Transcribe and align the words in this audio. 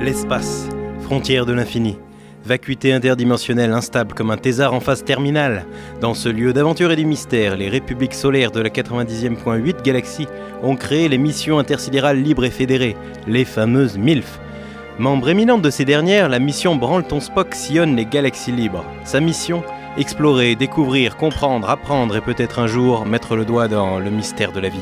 L'espace, 0.00 0.68
frontière 1.00 1.46
de 1.46 1.52
l'infini. 1.52 1.98
Vacuité 2.44 2.92
interdimensionnelle 2.92 3.72
instable 3.72 4.14
comme 4.14 4.30
un 4.30 4.36
thésard 4.36 4.74
en 4.74 4.80
phase 4.80 5.04
terminale. 5.04 5.66
Dans 6.00 6.14
ce 6.14 6.28
lieu 6.28 6.52
d'aventure 6.52 6.90
et 6.90 6.96
de 6.96 7.02
mystère, 7.02 7.56
les 7.56 7.68
républiques 7.68 8.14
solaires 8.14 8.50
de 8.50 8.60
la 8.60 8.68
90e.8 8.70 9.82
galaxie 9.82 10.26
ont 10.62 10.76
créé 10.76 11.08
les 11.08 11.18
missions 11.18 11.58
intersidérales 11.58 12.22
libres 12.22 12.44
et 12.44 12.50
fédérées, 12.50 12.96
les 13.26 13.44
fameuses 13.44 13.98
MILF. 13.98 14.40
Membre 14.98 15.30
éminente 15.30 15.62
de 15.62 15.70
ces 15.70 15.84
dernières, 15.84 16.28
la 16.28 16.38
mission 16.38 16.76
Branleton 16.76 17.20
Spock 17.20 17.54
sillonne 17.54 17.96
les 17.96 18.06
galaxies 18.06 18.52
libres. 18.52 18.84
Sa 19.04 19.20
mission 19.20 19.62
Explorer, 19.96 20.56
découvrir, 20.56 21.16
comprendre, 21.16 21.70
apprendre 21.70 22.16
et 22.16 22.20
peut-être 22.20 22.58
un 22.58 22.66
jour 22.66 23.06
mettre 23.06 23.36
le 23.36 23.44
doigt 23.44 23.68
dans 23.68 24.00
le 24.00 24.10
mystère 24.10 24.50
de 24.50 24.60
la 24.60 24.68
vie. 24.68 24.80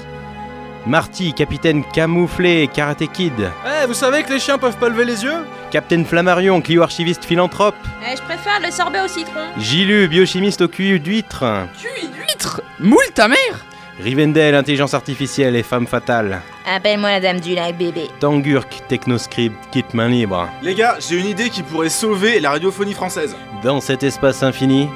Marty, 0.86 1.32
capitaine 1.32 1.84
camouflé, 1.92 2.68
karaté 2.72 3.06
kid. 3.06 3.32
Eh, 3.38 3.86
vous 3.86 3.94
savez 3.94 4.24
que 4.24 4.32
les 4.32 4.40
chiens 4.40 4.58
peuvent 4.58 4.76
pas 4.78 4.88
lever 4.88 5.04
les 5.04 5.22
yeux? 5.22 5.46
Captain 5.70 6.04
Flammarion, 6.04 6.60
Clio 6.60 6.82
archiviste 6.82 7.24
philanthrope. 7.24 7.76
Eh, 8.04 8.16
je 8.16 8.22
préfère 8.22 8.60
le 8.64 8.70
sorbet 8.70 9.00
au 9.00 9.08
citron. 9.08 9.40
Gilu, 9.58 10.08
biochimiste 10.08 10.62
au 10.62 10.68
cul 10.68 10.98
d'huître. 10.98 11.44
Cuit 11.78 12.08
d'huître? 12.08 12.60
Moule 12.80 12.98
ta 13.14 13.28
mère 13.28 13.64
Rivendell, 14.00 14.54
intelligence 14.56 14.94
artificielle 14.94 15.54
et 15.54 15.62
femme 15.62 15.86
fatale. 15.86 16.40
Appelle-moi 16.66 17.10
la 17.10 17.20
dame 17.20 17.40
du 17.40 17.54
lac 17.54 17.76
bébé. 17.76 18.08
Tangurk, 18.18 18.82
technoscript, 18.88 19.54
kit 19.70 19.84
main 19.92 20.08
libre. 20.08 20.48
Les 20.62 20.74
gars, 20.74 20.96
j'ai 20.98 21.20
une 21.20 21.26
idée 21.26 21.50
qui 21.50 21.62
pourrait 21.62 21.90
sauver 21.90 22.40
la 22.40 22.50
radiophonie 22.50 22.94
française. 22.94 23.36
Dans 23.62 23.80
cet 23.80 24.02
espace 24.02 24.42
infini, 24.42 24.88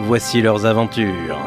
voici 0.00 0.42
leurs 0.42 0.66
aventures. 0.66 1.38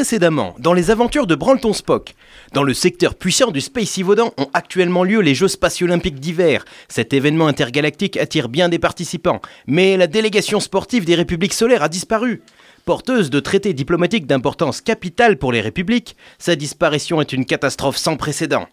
Précédemment, 0.00 0.54
dans 0.58 0.72
les 0.72 0.90
aventures 0.90 1.26
de 1.26 1.34
Branleton 1.34 1.74
Spock, 1.74 2.14
dans 2.54 2.62
le 2.62 2.72
secteur 2.72 3.14
puissant 3.14 3.50
du 3.50 3.60
Space 3.60 3.98
Yvaudan 3.98 4.32
ont 4.38 4.48
actuellement 4.54 5.04
lieu 5.04 5.20
les 5.20 5.34
Jeux 5.34 5.46
spatio-olympiques 5.46 6.18
d'hiver. 6.18 6.64
Cet 6.88 7.12
événement 7.12 7.48
intergalactique 7.48 8.16
attire 8.16 8.48
bien 8.48 8.70
des 8.70 8.78
participants, 8.78 9.42
mais 9.66 9.98
la 9.98 10.06
délégation 10.06 10.58
sportive 10.58 11.04
des 11.04 11.16
républiques 11.16 11.52
solaires 11.52 11.82
a 11.82 11.90
disparu. 11.90 12.40
Porteuse 12.86 13.28
de 13.28 13.40
traités 13.40 13.74
diplomatiques 13.74 14.26
d'importance 14.26 14.80
capitale 14.80 15.36
pour 15.36 15.52
les 15.52 15.60
républiques, 15.60 16.16
sa 16.38 16.56
disparition 16.56 17.20
est 17.20 17.34
une 17.34 17.44
catastrophe 17.44 17.98
sans 17.98 18.16
précédent. 18.16 18.68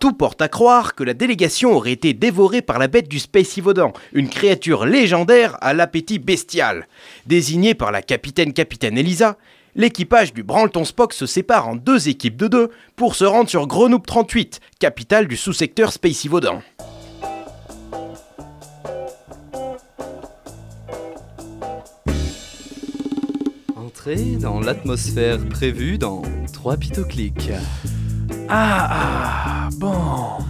Tout 0.00 0.12
porte 0.12 0.42
à 0.42 0.48
croire 0.48 0.96
que 0.96 1.04
la 1.04 1.14
délégation 1.14 1.76
aurait 1.76 1.92
été 1.92 2.14
dévorée 2.14 2.62
par 2.62 2.80
la 2.80 2.88
bête 2.88 3.08
du 3.08 3.20
Space 3.20 3.56
Yvaudan, 3.56 3.92
une 4.12 4.28
créature 4.28 4.86
légendaire 4.86 5.56
à 5.60 5.72
l'appétit 5.72 6.18
bestial. 6.18 6.88
Désignée 7.26 7.74
par 7.74 7.92
la 7.92 8.02
capitaine 8.02 8.52
capitaine 8.52 8.98
Elisa, 8.98 9.38
l'équipage 9.74 10.32
du 10.32 10.42
Branleton 10.42 10.84
Spock 10.84 11.12
se 11.12 11.26
sépare 11.26 11.68
en 11.68 11.76
deux 11.76 12.08
équipes 12.08 12.36
de 12.36 12.48
deux 12.48 12.70
pour 12.96 13.14
se 13.14 13.24
rendre 13.24 13.48
sur 13.48 13.66
Grenoble 13.66 14.06
38, 14.06 14.60
capitale 14.78 15.28
du 15.28 15.36
sous-secteur 15.36 15.92
Space 15.92 16.24
Yvaudan. 16.24 16.62
Entrez 23.76 24.36
dans 24.40 24.60
l'atmosphère 24.60 25.38
prévue 25.48 25.98
dans 25.98 26.22
3 26.52 26.76
pitoclics. 26.76 27.50
Ah, 28.48 28.88
ah, 28.90 29.68
bon. 29.78 30.44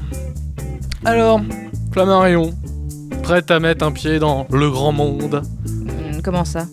Alors, 1.04 1.40
Flammarion, 1.92 2.52
prête 3.22 3.50
à 3.50 3.60
mettre 3.60 3.84
un 3.84 3.92
pied 3.92 4.18
dans 4.18 4.46
le 4.50 4.70
grand 4.70 4.92
monde 4.92 5.42
Hmm, 5.66 6.20
comment 6.22 6.44
ça? 6.44 6.66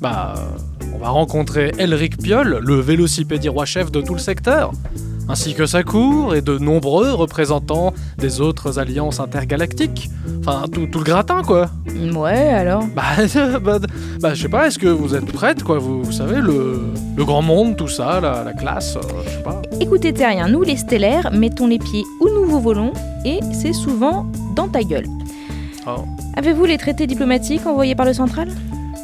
Bah, 0.00 0.34
euh, 0.36 0.58
on 0.94 0.98
va 0.98 1.08
rencontrer 1.10 1.72
Elric 1.78 2.18
Piolle, 2.18 2.60
le 2.62 2.80
vélocipédie 2.80 3.48
roi-chef 3.48 3.90
de 3.92 4.00
tout 4.00 4.14
le 4.14 4.20
secteur, 4.20 4.72
ainsi 5.28 5.54
que 5.54 5.66
sa 5.66 5.82
cour 5.82 6.34
et 6.34 6.40
de 6.40 6.58
nombreux 6.58 7.12
représentants 7.12 7.92
des 8.16 8.40
autres 8.40 8.78
alliances 8.78 9.20
intergalactiques. 9.20 10.08
Enfin, 10.40 10.64
tout, 10.72 10.86
tout 10.86 10.98
le 10.98 11.04
gratin, 11.04 11.42
quoi. 11.42 11.70
Ouais, 12.14 12.48
alors? 12.48 12.84
Bah, 12.96 13.02
bah, 13.62 13.78
bah, 14.20 14.34
je 14.34 14.42
sais 14.42 14.48
pas, 14.48 14.66
est-ce 14.68 14.78
que 14.78 14.88
vous 14.88 15.14
êtes 15.14 15.30
prête, 15.30 15.62
quoi? 15.62 15.78
Vous, 15.78 16.02
vous 16.02 16.12
savez, 16.12 16.40
le, 16.40 16.80
le 17.16 17.24
grand 17.24 17.42
monde, 17.42 17.76
tout 17.76 17.88
ça, 17.88 18.20
la, 18.20 18.42
la 18.44 18.52
classe, 18.52 18.96
euh, 18.96 19.00
je 19.24 19.30
sais 19.30 19.42
pas. 19.42 19.60
Écoutez, 19.80 20.12
Terrien, 20.12 20.48
nous 20.48 20.62
les 20.62 20.76
stellaires, 20.76 21.30
mettons 21.32 21.66
les 21.66 21.78
pieds 21.78 22.04
où 22.20 22.28
nous 22.28 22.44
vous 22.46 22.60
volons, 22.60 22.92
et 23.24 23.40
c'est 23.52 23.74
souvent 23.74 24.26
dans 24.56 24.68
ta 24.68 24.82
gueule. 24.82 25.06
Oh. 25.86 26.04
Avez-vous 26.36 26.64
les 26.64 26.78
traités 26.78 27.06
diplomatiques 27.06 27.66
envoyés 27.66 27.94
par 27.94 28.06
le 28.06 28.12
central? 28.12 28.48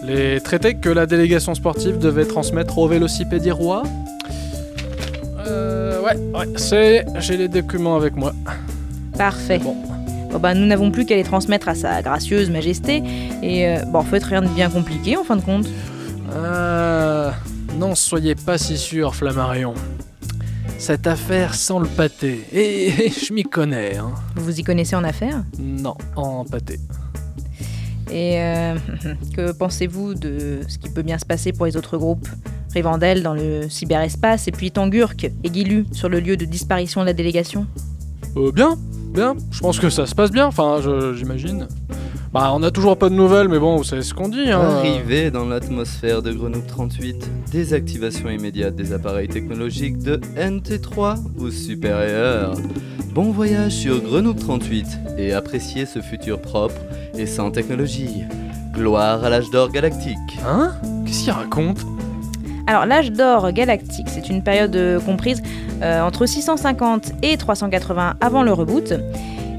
Les 0.07 0.41
traités 0.41 0.75
que 0.75 0.91
la 0.91 1.07
délégation 1.07 1.55
sportive 1.55 1.99
devait 1.99 2.27
transmettre 2.27 2.79
au 2.79 2.87
vélocipédie 2.89 3.51
roi 3.51 3.85
Euh, 5.47 6.01
ouais, 6.03 6.17
ouais, 6.35 6.47
c'est. 6.57 7.05
J'ai 7.21 7.37
les 7.37 7.49
documents 7.49 7.97
avec 7.97 8.15
moi. 8.17 8.33
Parfait. 9.17 9.59
Bon. 9.59 9.77
Bon, 10.31 10.39
bah, 10.39 10.53
nous 10.53 10.67
n'avons 10.67 10.91
plus 10.91 11.07
qu'à 11.07 11.17
les 11.17 11.23
transmettre 11.23 11.69
à 11.69 11.75
sa 11.75 12.03
gracieuse 12.03 12.51
majesté, 12.51 13.03
et 13.43 13.69
euh, 13.69 13.85
bon, 13.87 14.01
en 14.01 14.03
fait, 14.03 14.23
rien 14.25 14.43
de 14.43 14.49
bien 14.49 14.69
compliqué 14.69 15.17
en 15.17 15.25
fin 15.25 15.37
de 15.37 15.43
compte. 15.43 15.67
Euh. 16.35 17.31
Non, 17.79 17.95
soyez 17.95 18.35
pas 18.35 18.59
si 18.59 18.77
sûr, 18.77 19.15
Flammarion. 19.15 19.75
Cette 20.79 21.07
affaire 21.07 21.55
sent 21.55 21.79
le 21.81 21.87
pâté. 21.87 22.45
Et, 22.53 23.11
je 23.11 23.33
m'y 23.33 23.43
connais, 23.43 23.97
hein. 23.97 24.13
Vous 24.37 24.45
vous 24.45 24.61
y 24.61 24.65
connaissez 24.65 24.97
en 24.97 25.05
affaires? 25.05 25.45
Non, 25.59 25.97
en 26.17 26.45
pâté. 26.45 26.79
Et 28.15 28.41
euh, 28.41 28.77
que 29.37 29.53
pensez-vous 29.53 30.15
de 30.15 30.61
ce 30.69 30.79
qui 30.79 30.89
peut 30.89 31.03
bien 31.03 31.19
se 31.19 31.27
passer 31.27 31.53
pour 31.53 31.67
les 31.67 31.77
autres 31.77 31.99
groupes? 31.99 32.29
Rivendell 32.73 33.23
dans 33.23 33.35
le 33.35 33.69
cyberespace, 33.69 34.49
et 34.49 34.53
puis 34.53 34.71
Tangurk 34.71 35.25
et 35.25 35.53
Gilu 35.53 35.87
sur 35.93 36.09
le 36.09 36.21
lieu 36.21 36.37
de 36.37 36.45
disparition 36.45 37.03
de 37.03 37.07
la 37.07 37.13
délégation? 37.13 37.67
Euh, 38.37 38.51
bien, 38.53 38.77
bien. 39.13 39.37
Je 39.51 39.61
pense 39.61 39.79
que 39.79 39.91
ça 39.91 40.07
se 40.07 40.15
passe 40.15 40.31
bien, 40.31 40.47
enfin, 40.47 40.81
j'imagine. 41.15 41.69
Bah, 42.35 42.51
on 42.53 42.65
a 42.65 42.73
toujours 42.73 42.99
pas 42.99 43.11
de 43.11 43.15
nouvelles, 43.15 43.47
mais 43.49 43.61
bon, 43.61 43.77
vous 43.77 43.85
savez 43.85 44.03
ce 44.03 44.13
qu'on 44.13 44.29
dit, 44.29 44.51
hein. 44.51 44.59
Arrivé 44.59 45.31
dans 45.31 45.45
l'atmosphère 45.45 46.21
de 46.21 46.33
Grenoble 46.33 46.67
38, 46.67 47.31
désactivation 47.53 48.29
immédiate 48.29 48.75
des 48.75 48.93
appareils 48.93 49.29
technologiques 49.29 49.99
de 49.99 50.17
NT3 50.37 51.19
ou 51.39 51.51
supérieur. 51.53 52.55
Bon 53.13 53.31
voyage 53.31 53.71
sur 53.71 54.03
Grenoble 54.03 54.41
38 54.41 54.85
et 55.17 55.33
appréciez 55.33 55.87
ce 55.87 56.01
futur 56.01 56.43
propre 56.43 56.75
et 57.17 57.27
sans 57.27 57.53
technologie. 57.53 58.25
Gloire 58.73 59.23
à 59.23 59.31
l'âge 59.31 59.51
d'or 59.51 59.71
galactique. 59.71 60.19
Hein? 60.45 60.73
Qu'est-ce 61.07 61.23
qu'il 61.23 61.33
raconte? 61.33 61.87
Alors, 62.67 62.85
l'âge 62.85 63.13
d'or 63.13 63.53
galactique, 63.53 64.09
c'est 64.09 64.29
une 64.29 64.43
période 64.43 64.75
euh, 64.75 64.99
comprise 64.99 65.41
euh, 65.83 66.01
entre 66.01 66.27
650 66.27 67.13
et 67.23 67.37
380 67.37 68.15
avant 68.21 68.43
le 68.43 68.53
reboot. 68.53 68.93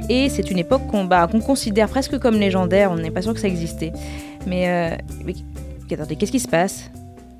Et 0.09 0.29
c'est 0.29 0.51
une 0.51 0.59
époque 0.59 0.85
qu'on 0.87 1.05
bah, 1.05 1.27
qu'on 1.31 1.39
considère 1.39 1.89
presque 1.89 2.19
comme 2.19 2.35
légendaire, 2.35 2.91
on 2.91 2.95
n'est 2.95 3.11
pas 3.11 3.23
sûr 3.23 3.33
que 3.33 3.39
ça 3.39 3.47
existait. 3.47 3.91
Mais, 4.45 4.69
euh, 4.69 5.93
attendez, 5.93 6.15
qu'est-ce 6.15 6.31
qui 6.31 6.39
se 6.39 6.47
passe? 6.47 6.91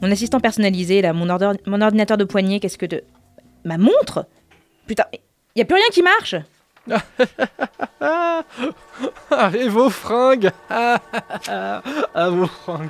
Mon 0.02 0.12
assistant 0.12 0.40
personnalisé, 0.40 1.02
là, 1.02 1.14
mon, 1.14 1.30
ordinateur 1.30 2.18
de 2.18 2.24
poignet, 2.24 2.60
qu'est-ce 2.60 2.78
que 2.78 2.86
de... 2.86 3.04
Ma 3.64 3.78
montre? 3.78 4.28
Putain, 4.88 5.06
il 5.56 5.62
a 5.62 5.66
plus 5.66 5.76
rien 5.76 5.90
qui 5.92 6.02
marche! 6.02 6.36
Ah, 8.02 8.44
ah, 9.32 9.50
vos 9.70 9.90
fringues! 9.90 10.52
Ah, 10.70 11.00
vos 12.30 12.46
fringues! 12.46 12.90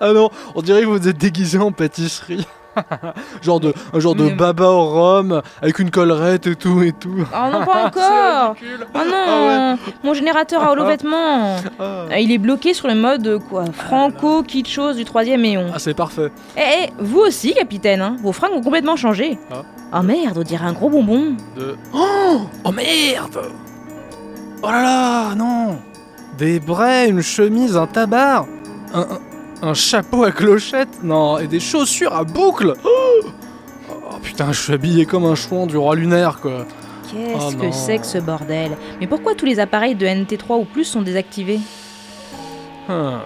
Ah 0.00 0.12
non, 0.12 0.30
on 0.54 0.62
dirait 0.62 0.82
que 0.82 0.86
vous 0.86 1.08
êtes 1.08 1.18
déguisé 1.18 1.58
en 1.58 1.72
pâtisserie. 1.72 2.46
genre 3.42 3.60
de, 3.60 3.72
un 3.92 4.00
genre 4.00 4.14
de 4.14 4.24
Mais- 4.24 4.34
baba 4.34 4.68
au 4.68 4.86
rhum, 4.86 5.42
avec 5.62 5.78
une 5.78 5.90
collerette 5.90 6.46
et 6.46 6.56
tout 6.56 6.82
et 6.82 6.92
tout. 6.92 7.14
Oh 7.32 7.50
non, 7.52 7.64
pas 7.64 7.84
encore. 7.86 8.56
Oh 8.94 8.98
non 8.98 9.48
Ah 9.48 9.74
Mon 10.04 10.14
générateur 10.14 10.62
à 10.62 10.72
holo-vêtements 10.72 11.56
Ah. 11.78 12.04
Ah, 12.10 12.20
Il 12.20 12.30
est 12.32 12.38
bloqué 12.38 12.74
sur 12.74 12.88
le 12.88 12.94
mode 12.94 13.26
euh, 13.26 13.38
quoi 13.38 13.64
franco-kitschose 13.72 14.96
du 14.96 15.04
troisième 15.04 15.44
éon. 15.44 15.66
Ah, 15.74 15.78
c'est 15.78 15.94
parfait. 15.94 16.30
Eh, 16.56 16.60
eh, 16.84 16.92
vous 16.98 17.20
aussi, 17.20 17.54
capitaine, 17.54 18.00
hein, 18.00 18.16
vos 18.22 18.32
fringues 18.32 18.54
ont 18.54 18.62
complètement 18.62 18.96
changé. 18.96 19.38
Ah. 19.50 19.62
Oh 19.98 20.02
merde, 20.02 20.36
on 20.38 20.42
dirait 20.42 20.66
un 20.66 20.72
gros 20.72 20.90
bonbon. 20.90 21.36
De... 21.56 21.76
Oh, 21.94 22.40
oh 22.64 22.72
merde 22.72 23.38
Oh 24.62 24.66
là 24.70 24.82
là, 24.82 25.34
non 25.36 25.78
Des 26.38 26.58
brais, 26.58 27.08
une 27.08 27.22
chemise, 27.22 27.76
un 27.76 27.86
tabard, 27.86 28.46
un, 28.94 29.00
un- 29.00 29.18
un 29.62 29.74
chapeau 29.74 30.24
à 30.24 30.32
clochette, 30.32 31.02
non, 31.02 31.38
et 31.38 31.46
des 31.46 31.60
chaussures 31.60 32.14
à 32.14 32.24
boucles 32.24 32.74
oh, 32.84 33.26
Oh, 33.90 34.18
putain, 34.22 34.52
je 34.52 34.60
suis 34.60 34.72
habillé 34.72 35.04
comme 35.06 35.24
un 35.24 35.34
chouan 35.34 35.66
du 35.66 35.76
roi 35.76 35.96
lunaire, 35.96 36.38
quoi. 36.40 36.66
Qu'est-ce 37.10 37.56
Oh 37.56 37.60
que 37.60 37.70
c'est 37.70 37.98
que 37.98 38.06
ce 38.06 38.18
bordel? 38.18 38.76
Mais 39.00 39.06
pourquoi 39.06 39.34
tous 39.34 39.46
les 39.46 39.60
appareils 39.60 39.94
de 39.94 40.06
NT3 40.06 40.60
ou 40.60 40.64
plus 40.64 40.84
sont 40.84 41.02
désactivés? 41.02 41.60
Ah. 42.88 43.20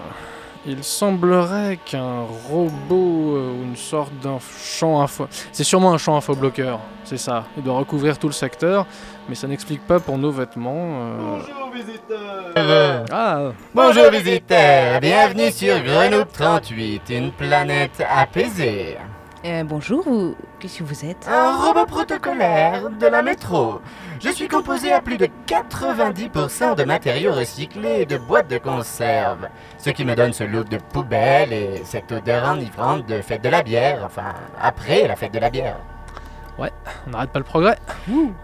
Il 0.65 0.83
semblerait 0.83 1.79
qu'un 1.83 2.21
robot 2.49 3.35
euh, 3.35 3.51
ou 3.59 3.63
une 3.63 3.75
sorte 3.75 4.13
d'un 4.21 4.37
champ 4.39 5.01
info. 5.01 5.25
C'est 5.51 5.63
sûrement 5.63 5.91
un 5.91 5.97
champ 5.97 6.15
infobloqueur, 6.15 6.79
c'est 7.03 7.17
ça. 7.17 7.45
Il 7.57 7.63
doit 7.63 7.73
recouvrir 7.79 8.19
tout 8.19 8.27
le 8.27 8.33
secteur, 8.33 8.85
mais 9.27 9.33
ça 9.33 9.47
n'explique 9.47 9.81
pas 9.87 9.99
pour 9.99 10.19
nos 10.19 10.29
vêtements. 10.29 10.99
euh. 11.01 11.39
Bonjour 11.39 11.71
visiteurs 11.73 13.05
Ah, 13.11 13.51
Bonjour 13.73 14.11
visiteurs, 14.11 14.99
bienvenue 14.99 15.51
sur 15.51 15.81
Grenoble 15.83 16.29
38, 16.31 17.01
une 17.09 17.31
planète 17.31 18.03
apaisée. 18.07 18.97
Euh, 19.43 19.63
bonjour, 19.63 20.05
qu'est-ce 20.59 20.77
que 20.77 20.83
vous 20.83 21.03
êtes? 21.05 21.27
Un 21.27 21.57
robot 21.57 21.87
protocolaire 21.87 22.91
de 22.99 23.07
la 23.07 23.23
métro. 23.23 23.81
Je 24.23 24.29
suis 24.29 24.47
composé 24.47 24.93
à 24.93 25.01
plus 25.01 25.17
de 25.17 25.27
90% 25.47 26.75
de 26.75 26.83
matériaux 26.83 27.33
recyclés 27.33 28.01
et 28.01 28.05
de 28.05 28.19
boîtes 28.19 28.49
de 28.49 28.59
conserve. 28.59 29.47
Ce 29.79 29.89
qui 29.89 30.05
me 30.05 30.15
donne 30.15 30.31
ce 30.31 30.43
look 30.43 30.69
de 30.69 30.77
poubelle 30.77 31.51
et 31.51 31.81
cette 31.85 32.11
odeur 32.11 32.47
enivrante 32.47 33.07
de 33.07 33.19
fête 33.21 33.43
de 33.43 33.49
la 33.49 33.63
bière, 33.63 34.03
enfin, 34.05 34.33
après 34.61 35.07
la 35.07 35.15
fête 35.15 35.33
de 35.33 35.39
la 35.39 35.49
bière. 35.49 35.77
on 36.59 37.09
n'arrête 37.09 37.31
pas 37.31 37.39
le 37.39 37.45
progrès. 37.45 37.79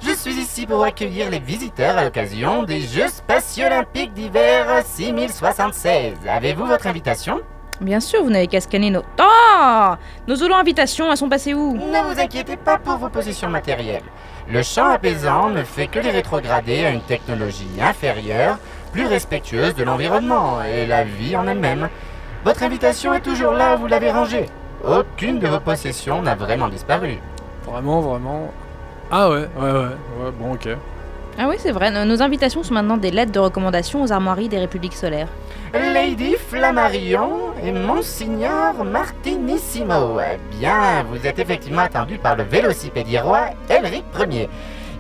Je 0.02 0.14
suis 0.16 0.34
ici 0.34 0.66
pour 0.66 0.84
accueillir 0.84 1.30
les 1.30 1.40
visiteurs 1.40 1.96
à 1.96 2.06
l'occasion 2.06 2.64
des 2.64 2.82
Jeux 2.82 3.10
spatiaux 3.10 3.68
olympiques 3.68 4.14
d'hiver 4.14 4.84
6076. 4.84 6.14
Avez-vous 6.28 6.66
votre 6.66 6.88
invitation? 6.88 7.40
Bien 7.82 8.00
sûr, 8.00 8.24
vous 8.24 8.32
n'avez 8.32 8.48
qu'à 8.48 8.62
scanner 8.62 8.90
nos... 8.90 9.04
Oh 9.22 9.94
Nos 10.28 10.42
holo-invitations, 10.42 11.12
elles 11.12 11.18
sont 11.18 11.30
passées 11.30 11.54
où? 11.54 11.74
Ne 11.76 12.12
vous 12.12 12.20
inquiétez 12.20 12.58
pas 12.58 12.80
pour 12.80 12.98
vos 12.98 13.10
possessions 13.10 13.50
matérielles. 13.50 14.02
Le 14.50 14.64
champ 14.64 14.90
apaisant 14.90 15.50
ne 15.50 15.64
fait 15.64 15.88
que 15.88 16.00
les 16.00 16.10
rétrograder 16.10 16.86
à 16.86 16.92
une 16.92 17.02
technologie 17.02 17.68
inférieure, 17.82 18.58
plus 18.94 19.06
respectueuse 19.06 19.76
de 19.76 19.84
l'environnement 19.84 20.64
et 20.64 20.86
la 20.86 21.04
vie 21.04 21.36
en 21.36 21.48
elle-même. 21.48 21.90
Votre 22.46 22.64
invitation 22.64 23.14
est 23.14 23.20
toujours 23.20 23.52
là, 23.52 23.76
vous 23.76 23.88
l'avez 23.88 24.10
rangée. 24.10 24.46
Aucune 24.88 25.40
de 25.40 25.48
vos 25.48 25.60
possessions 25.60 26.22
n'a 26.22 26.36
vraiment 26.36 26.70
disparu. 26.70 27.18
Vraiment, 27.66 28.00
vraiment. 28.00 28.54
Ah 29.12 29.30
ouais, 29.30 29.48
ouais, 29.58 29.72
ouais. 29.72 29.80
Ouais, 29.80 30.32
bon, 30.40 30.54
ok. 30.54 30.70
Ah 31.38 31.48
oui, 31.50 31.56
c'est 31.60 31.72
vrai, 31.72 31.92
nos, 31.92 32.06
nos 32.06 32.22
invitations 32.22 32.64
sont 32.64 32.74
maintenant 32.74 32.98
des 32.98 33.12
lettres 33.12 33.34
de 33.34 33.40
recommandation 33.40 34.02
aux 34.02 34.12
armoiries 34.14 34.50
des 34.50 34.60
républiques 34.60 34.96
solaires. 34.96 35.28
Lady 35.74 36.36
Flammarion 36.36 37.47
et 37.64 37.72
Monsignor 37.72 38.84
Martinissimo. 38.84 40.20
Eh 40.20 40.38
bien, 40.60 41.04
vous 41.04 41.26
êtes 41.26 41.40
effectivement 41.40 41.82
attendu 41.82 42.18
par 42.18 42.36
le 42.36 42.44
vélocipédier 42.44 43.20
roi 43.20 43.50
Elric 43.70 44.04
Ier. 44.32 44.50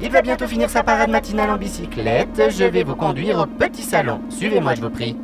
Il 0.01 0.11
va 0.11 0.21
bientôt 0.21 0.47
finir 0.47 0.69
sa 0.69 0.83
parade 0.83 1.09
matinale 1.09 1.49
en 1.49 1.57
bicyclette. 1.57 2.49
Je 2.49 2.65
vais 2.65 2.83
vous 2.83 2.95
conduire 2.95 3.39
au 3.39 3.45
petit 3.45 3.81
salon. 3.81 4.21
Suivez-moi, 4.29 4.75
je 4.75 4.81
vous 4.81 4.89
prie. 4.89 5.15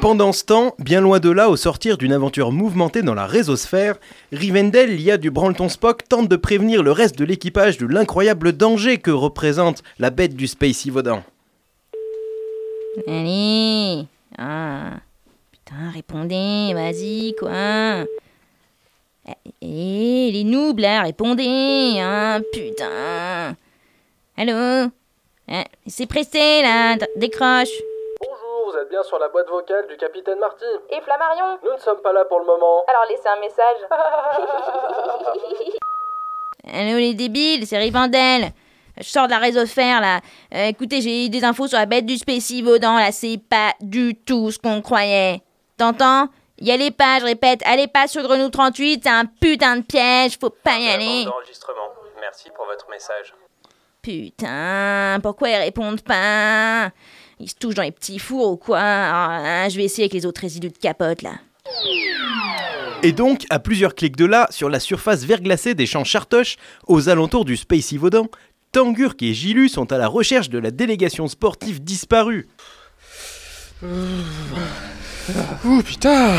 Pendant 0.00 0.32
ce 0.32 0.44
temps, 0.44 0.74
bien 0.78 1.00
loin 1.00 1.18
de 1.18 1.30
là, 1.30 1.48
au 1.48 1.56
sortir 1.56 1.98
d'une 1.98 2.12
aventure 2.12 2.52
mouvementée 2.52 3.02
dans 3.02 3.14
la 3.14 3.26
résosphère, 3.26 3.96
Rivendell, 4.30 4.94
l'IA 4.94 5.16
du 5.16 5.30
Branleton 5.30 5.68
Spock, 5.68 6.06
tente 6.08 6.28
de 6.28 6.36
prévenir 6.36 6.82
le 6.82 6.92
reste 6.92 7.18
de 7.18 7.24
l'équipage 7.24 7.78
de 7.78 7.86
l'incroyable 7.86 8.52
danger 8.52 8.98
que 8.98 9.10
représente 9.10 9.82
la 9.98 10.10
bête 10.10 10.36
du 10.36 10.46
Space 10.46 10.84
Yvaudan. 10.84 11.22
Allez. 13.06 14.06
Ah. 14.38 14.94
Putain, 15.52 15.90
répondez, 15.92 16.72
vas-y, 16.74 17.34
quoi. 17.38 18.04
Eh, 19.60 20.30
les 20.32 20.44
noobs, 20.44 20.78
là, 20.78 21.02
répondez, 21.02 21.96
hein, 21.98 22.40
putain. 22.52 23.56
Allô. 24.36 24.90
Hein, 25.48 25.64
C'est 25.86 26.06
pressé, 26.06 26.62
là, 26.62 26.96
d- 26.96 27.06
décroche. 27.16 27.70
Bonjour, 28.20 28.70
vous 28.72 28.78
êtes 28.78 28.88
bien 28.88 29.02
sur 29.02 29.18
la 29.18 29.28
boîte 29.28 29.48
vocale 29.48 29.86
du 29.88 29.96
capitaine 29.96 30.38
Marty. 30.38 30.64
Et 30.90 31.00
Flammarion. 31.00 31.58
Nous 31.64 31.72
ne 31.72 31.78
sommes 31.78 32.00
pas 32.02 32.12
là 32.12 32.24
pour 32.26 32.38
le 32.40 32.46
moment. 32.46 32.84
Alors 32.88 33.04
laissez 33.08 33.28
un 33.28 33.40
message. 33.40 33.78
Allô, 36.72 36.98
les 36.98 37.14
débiles, 37.14 37.66
c'est 37.66 37.78
Rivendell 37.78 38.52
je 38.98 39.04
sors 39.04 39.26
de 39.26 39.30
la 39.32 39.38
résosphère 39.38 40.00
là. 40.00 40.20
Euh, 40.54 40.66
écoutez, 40.68 41.00
j'ai 41.00 41.26
eu 41.26 41.28
des 41.28 41.44
infos 41.44 41.68
sur 41.68 41.78
la 41.78 41.86
bête 41.86 42.06
du 42.06 42.16
Spécivaudan 42.16 42.96
là. 42.96 43.12
C'est 43.12 43.38
pas 43.38 43.74
du 43.80 44.14
tout 44.14 44.50
ce 44.50 44.58
qu'on 44.58 44.80
croyait. 44.82 45.42
T'entends? 45.76 46.28
Y 46.58 46.70
allez 46.70 46.90
pas, 46.90 47.18
je 47.20 47.24
répète, 47.26 47.60
allez 47.66 47.86
pas 47.86 48.08
sur 48.08 48.22
Grenoble 48.22 48.50
38, 48.50 49.00
c'est 49.04 49.10
un 49.10 49.26
putain 49.26 49.76
de 49.76 49.82
piège, 49.82 50.38
faut 50.40 50.48
pas 50.48 50.78
y 50.78 50.88
aller. 50.88 51.24
d'enregistrement. 51.26 51.88
Merci 52.18 52.48
pour 52.56 52.64
votre 52.64 52.88
message. 52.90 53.34
Putain, 54.00 55.18
pourquoi 55.22 55.50
ils 55.50 55.56
répondent 55.56 56.00
pas? 56.00 56.90
Ils 57.38 57.50
se 57.50 57.54
touchent 57.56 57.74
dans 57.74 57.82
les 57.82 57.92
petits 57.92 58.18
fours 58.18 58.52
ou 58.52 58.56
quoi? 58.56 58.78
Ah, 58.80 59.64
hein, 59.64 59.68
Je 59.68 59.76
vais 59.76 59.84
essayer 59.84 60.04
avec 60.04 60.14
les 60.14 60.24
autres 60.24 60.40
résidus 60.40 60.70
de 60.70 60.78
capote 60.78 61.20
là. 61.20 61.32
Et 63.02 63.12
donc, 63.12 63.44
à 63.50 63.58
plusieurs 63.58 63.94
clics 63.94 64.16
de 64.16 64.24
là, 64.24 64.46
sur 64.50 64.70
la 64.70 64.80
surface 64.80 65.24
verglacée 65.24 65.74
des 65.74 65.84
champs 65.86 66.04
Chartoche, 66.04 66.56
aux 66.86 67.08
alentours 67.08 67.44
du 67.44 67.56
Space 67.56 67.92
Yvaudan, 67.92 68.28
Tangurk 68.76 69.22
et 69.22 69.32
Gilu 69.32 69.70
sont 69.70 69.90
à 69.90 69.96
la 69.96 70.06
recherche 70.06 70.50
de 70.50 70.58
la 70.58 70.70
délégation 70.70 71.28
sportive 71.28 71.82
disparue. 71.82 72.46
Ouh 73.82 75.82
putain 75.82 76.34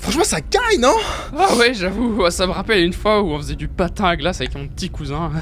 Franchement 0.00 0.24
ça 0.24 0.40
caille 0.40 0.78
non? 0.78 0.96
Ah 1.36 1.54
ouais, 1.56 1.74
j'avoue, 1.74 2.30
ça 2.30 2.46
me 2.46 2.52
rappelle 2.52 2.82
une 2.82 2.94
fois 2.94 3.20
où 3.20 3.32
on 3.32 3.36
faisait 3.36 3.56
du 3.56 3.68
patin 3.68 4.06
à 4.06 4.16
glace 4.16 4.40
avec 4.40 4.54
mon 4.54 4.68
petit 4.68 4.88
cousin. 4.88 5.32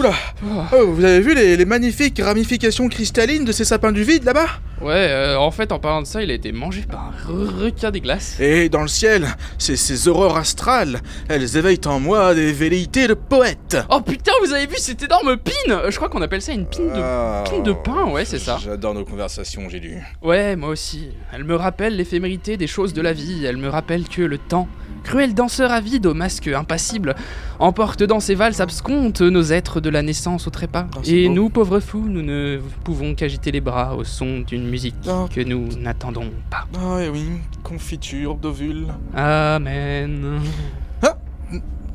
Oula 0.00 0.14
Oh. 0.42 0.62
Oh, 0.72 0.86
vous 0.92 1.04
avez 1.04 1.20
vu 1.20 1.34
les, 1.34 1.58
les 1.58 1.64
magnifiques 1.66 2.20
ramifications 2.24 2.88
cristallines 2.88 3.44
de 3.44 3.52
ces 3.52 3.66
sapins 3.66 3.92
du 3.92 4.02
vide 4.02 4.24
là-bas? 4.24 4.46
Ouais, 4.80 4.94
euh, 5.10 5.36
en 5.38 5.50
fait, 5.50 5.72
en 5.72 5.78
parlant 5.78 6.00
de 6.00 6.06
ça, 6.06 6.22
il 6.22 6.30
a 6.30 6.34
été 6.34 6.52
mangé 6.52 6.84
par 6.90 7.10
un 7.12 7.30
re- 7.30 7.64
requin 7.64 7.90
des 7.90 8.00
glaces. 8.00 8.40
Et 8.40 8.70
dans 8.70 8.80
le 8.80 8.88
ciel, 8.88 9.26
ces, 9.58 9.76
ces 9.76 10.08
aurores 10.08 10.38
astrales, 10.38 11.00
elles 11.28 11.58
éveillent 11.58 11.82
en 11.84 12.00
moi 12.00 12.34
des 12.34 12.50
velléités 12.54 13.06
de 13.08 13.12
poète 13.12 13.76
Oh 13.90 14.00
putain, 14.00 14.32
vous 14.42 14.54
avez 14.54 14.66
vu 14.66 14.76
cette 14.78 15.02
énorme 15.02 15.36
pine 15.36 15.76
Je 15.90 15.96
crois 15.96 16.08
qu'on 16.08 16.22
appelle 16.22 16.40
ça 16.40 16.52
une 16.52 16.64
pine 16.66 16.86
de... 16.86 16.92
Ah. 17.02 17.44
pine 17.50 17.62
de 17.62 17.72
pain, 17.72 18.06
ouais, 18.06 18.24
c'est 18.24 18.38
ça. 18.38 18.58
J'adore 18.64 18.94
nos 18.94 19.04
conversations, 19.04 19.68
j'ai 19.68 19.80
lu. 19.80 19.98
Ouais, 20.22 20.56
moi 20.56 20.70
aussi. 20.70 21.10
Elle 21.34 21.44
me 21.44 21.56
rappelle 21.56 21.94
l'éphémérité 21.96 22.56
des 22.56 22.66
choses 22.66 22.94
de 22.94 23.02
la 23.02 23.12
vie. 23.12 23.44
Elle 23.44 23.58
me 23.58 23.68
rappelle 23.68 24.08
que 24.08 24.22
le 24.22 24.38
temps, 24.38 24.66
cruel 25.02 25.34
danseur 25.34 25.70
avide 25.72 26.06
au 26.06 26.14
masque 26.14 26.48
impassible, 26.48 27.14
emporte 27.58 28.02
dans 28.02 28.20
ses 28.20 28.34
valses 28.34 28.60
abscontes 28.60 29.20
nos 29.20 29.42
êtres 29.52 29.80
de 29.80 29.90
la 29.90 30.02
naissance 30.02 30.46
au 30.46 30.50
trépas. 30.50 30.86
Oh, 30.96 31.00
c'est 31.02 31.12
Et 31.12 31.28
beau. 31.28 31.34
nous, 31.34 31.48
pauvres 31.50 31.80
fous, 31.80 32.04
nous 32.08 32.22
ne 32.22 32.60
pouvons 32.84 33.14
qu'agiter 33.14 33.50
les 33.52 33.60
bras 33.60 33.96
au 33.96 34.04
son 34.04 34.40
d'une 34.40 34.68
musique 34.68 34.94
Oh. 35.08 35.26
que 35.34 35.40
nous 35.40 35.68
n'attendons 35.78 36.30
pas. 36.50 36.66
Ah 36.76 36.96
oui, 36.98 37.08
oui, 37.12 37.24
confiture 37.62 38.34
d'ovule. 38.36 38.86
Amen. 39.14 40.40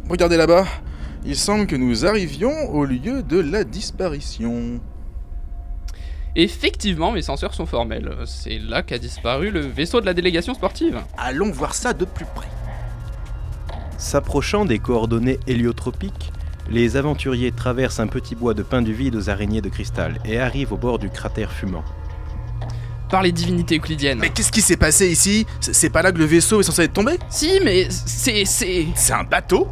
Regardez 0.10 0.38
là-bas, 0.38 0.66
il 1.26 1.36
semble 1.36 1.66
que 1.66 1.76
nous 1.76 2.06
arrivions 2.06 2.52
au 2.72 2.86
lieu 2.86 3.24
de 3.24 3.40
la 3.40 3.64
disparition. 3.64 4.80
Effectivement, 6.36 7.12
mes 7.12 7.22
senseurs 7.22 7.54
sont 7.54 7.66
formels. 7.66 8.12
C'est 8.26 8.60
là 8.60 8.84
qu'a 8.84 8.98
disparu 9.00 9.50
le 9.52 9.62
vaisseau 9.62 10.02
de 10.02 10.06
la 10.06 10.14
délégation 10.14 10.54
sportive. 10.54 11.00
Allons 11.18 11.50
voir 11.50 11.74
ça 11.74 11.94
de 11.94 12.06
plus 12.06 12.26
près. 12.36 12.48
S'approchant 13.98 14.66
des 14.66 14.80
coordonnées 14.80 15.40
héliotropiques, 15.48 16.32
les 16.70 16.98
aventuriers 16.98 17.52
traversent 17.52 18.00
un 18.00 18.08
petit 18.08 18.36
bois 18.36 18.54
de 18.54 18.64
pin 18.64 18.82
du 18.82 18.94
vide 18.94 19.16
aux 19.16 19.30
araignées 19.30 19.62
de 19.62 19.70
cristal 19.70 20.20
et 20.26 20.40
arrivent 20.40 20.74
au 20.74 20.78
bord 20.78 21.00
du 21.00 21.10
cratère 21.10 21.52
fumant. 21.52 21.84
Par 23.10 23.22
les 23.22 23.32
divinités 23.32 23.78
euclidiennes. 23.78 24.20
Mais 24.20 24.30
qu'est-ce 24.30 24.52
qui 24.52 24.62
s'est 24.62 24.78
passé 24.78 25.10
ici? 25.10 25.46
C'est 25.60 25.92
pas 25.92 26.02
là 26.02 26.12
que 26.12 26.18
le 26.18 26.26
vaisseau 26.26 26.60
est 26.60 26.64
censé 26.64 26.84
être 26.84 26.94
tombé? 26.94 27.20
Si, 27.30 27.60
mais 27.64 27.88
c'est... 27.90 28.46
c'est... 28.46 28.88
C'est 28.96 29.14
un 29.14 29.24
bateau? 29.24 29.68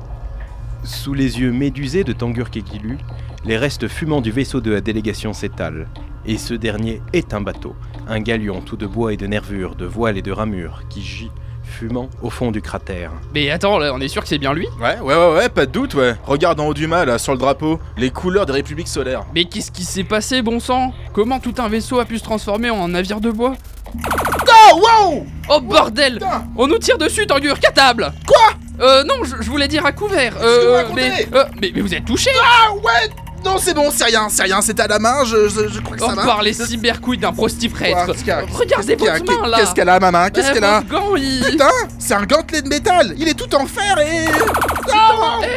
Sous 0.84 1.14
les 1.14 1.40
yeux 1.40 1.52
médusés 1.52 2.04
de 2.04 2.14
Tangurk 2.14 2.56
et 2.58 2.64
Gilu, 2.64 3.00
les 3.46 3.58
restes 3.58 3.88
fumants 3.88 4.22
du 4.22 4.32
vaisseau 4.32 4.62
de 4.62 4.72
la 4.72 4.82
délégation 4.82 5.34
s'étalent. 5.34 5.88
Et 6.26 6.38
ce 6.38 6.54
dernier 6.54 7.02
est 7.12 7.34
un 7.34 7.42
bateau, 7.42 7.76
un 8.08 8.22
galion 8.22 8.62
tout 8.62 8.78
de 8.78 8.86
bois 8.86 9.14
et 9.14 9.18
de 9.18 9.28
nervures, 9.28 9.76
de 9.76 9.86
voiles 9.86 10.18
et 10.18 10.22
de 10.22 10.32
ramures, 10.32 10.84
qui 10.90 11.02
gît, 11.02 11.32
fumant, 11.74 12.10
au 12.22 12.30
fond 12.30 12.52
du 12.52 12.62
cratère. 12.62 13.12
Mais 13.34 13.50
attends, 13.50 13.78
là, 13.78 13.92
on 13.94 14.00
est 14.00 14.08
sûr 14.08 14.22
que 14.22 14.28
c'est 14.28 14.38
bien 14.38 14.54
lui 14.54 14.68
Ouais, 14.80 15.00
ouais, 15.02 15.16
ouais, 15.16 15.36
ouais, 15.36 15.50
pas 15.50 15.66
de 15.66 15.72
doute, 15.72 15.94
ouais. 15.96 16.16
Regarde 16.26 16.60
en 16.60 16.68
haut 16.68 16.74
du 16.74 16.88
mât, 16.88 17.06
là, 17.06 17.18
sur 17.18 17.34
le 17.34 17.38
drapeau, 17.40 17.80
les 17.98 18.10
couleurs 18.12 18.46
des 18.46 18.54
républiques 18.54 18.88
solaires. 18.88 19.24
Mais 19.34 19.46
qu'est-ce 19.46 19.72
qui 19.72 19.84
s'est 19.84 20.04
passé, 20.04 20.42
bon 20.42 20.60
sang? 20.60 20.94
Comment 21.14 21.40
tout 21.40 21.56
un 21.58 21.68
vaisseau 21.68 22.00
a 22.00 22.06
pu 22.06 22.18
se 22.20 22.24
transformer 22.24 22.70
en 22.70 22.88
navire 22.88 23.20
de 23.20 23.32
bois? 23.32 23.56
Oh, 23.96 24.80
wow 24.80 25.26
Oh 25.50 25.60
bordel 25.62 26.14
Putain 26.14 26.46
On 26.56 26.68
nous 26.68 26.78
tire 26.80 26.98
dessus, 26.98 27.28
Tangur, 27.28 27.60
qu'à 27.60 27.72
table 27.72 28.12
Quoi? 28.26 28.86
Euh, 28.86 29.04
non, 29.04 29.24
je, 29.24 29.36
je 29.42 29.50
voulais 29.50 29.68
dire 29.68 29.86
à 29.86 29.92
couvert. 29.92 30.34
Euh, 30.42 30.84
mais, 30.96 31.28
euh, 31.34 31.44
mais, 31.62 31.72
mais 31.76 31.82
vous 31.82 31.94
êtes 31.94 32.06
touché 32.06 32.32
Ah, 32.44 32.74
ouais 32.74 33.10
Non, 33.46 33.58
c'est 33.58 33.74
bon, 33.74 33.92
c'est 33.92 34.06
rien, 34.06 34.28
c'est 34.30 34.44
rien, 34.44 34.62
c'est 34.62 34.80
à 34.80 34.88
la 34.88 35.00
main, 35.00 35.24
je, 35.26 35.50
je, 35.50 35.68
je 35.68 35.80
crois 35.82 35.98
que 35.98 36.04
ça 36.04 36.16
va. 36.16 36.24
par 36.24 36.42
les 36.42 36.54
cybercouilles 36.54 37.18
d'un 37.18 37.30
a 37.30 37.32
Regardez 37.32 38.96
votre 38.96 39.26
main, 39.42 39.48
là 39.48 39.58
Qu'est-ce 39.60 39.74
qu'elle 39.74 39.90
a, 39.90 40.00
ma 40.00 40.12
main 40.12 40.30
Qu'est-ce 40.30 40.50
Eh, 40.52 40.54
qu'elle 40.54 40.64
a 40.64 40.80
votre 40.80 40.90
gant, 40.90 41.16
il... 41.16 41.44
Putain 41.44 41.68
C'est 42.00 42.14
un 42.14 42.26
gantelet 42.26 42.62
de 42.62 42.70
métal 42.70 43.14
Il 43.18 43.28
est 43.28 43.34
tout 43.34 43.54
en 43.56 43.66
fer 43.66 43.98
et... 44.00 44.26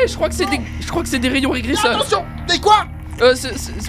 Eh, 0.04 0.08
je 0.08 0.14
crois 0.14 0.28
que 0.28 0.34
c'est 0.34 0.46
des... 0.46 0.60
Je 0.80 0.88
crois 0.88 1.02
que 1.02 1.08
c'est 1.08 1.18
des 1.18 1.28
rayons 1.28 1.50
régresseurs. 1.50 1.96
Attention 1.96 2.24
Mais 2.48 2.58
quoi 2.58 2.84
Euh, 3.22 3.34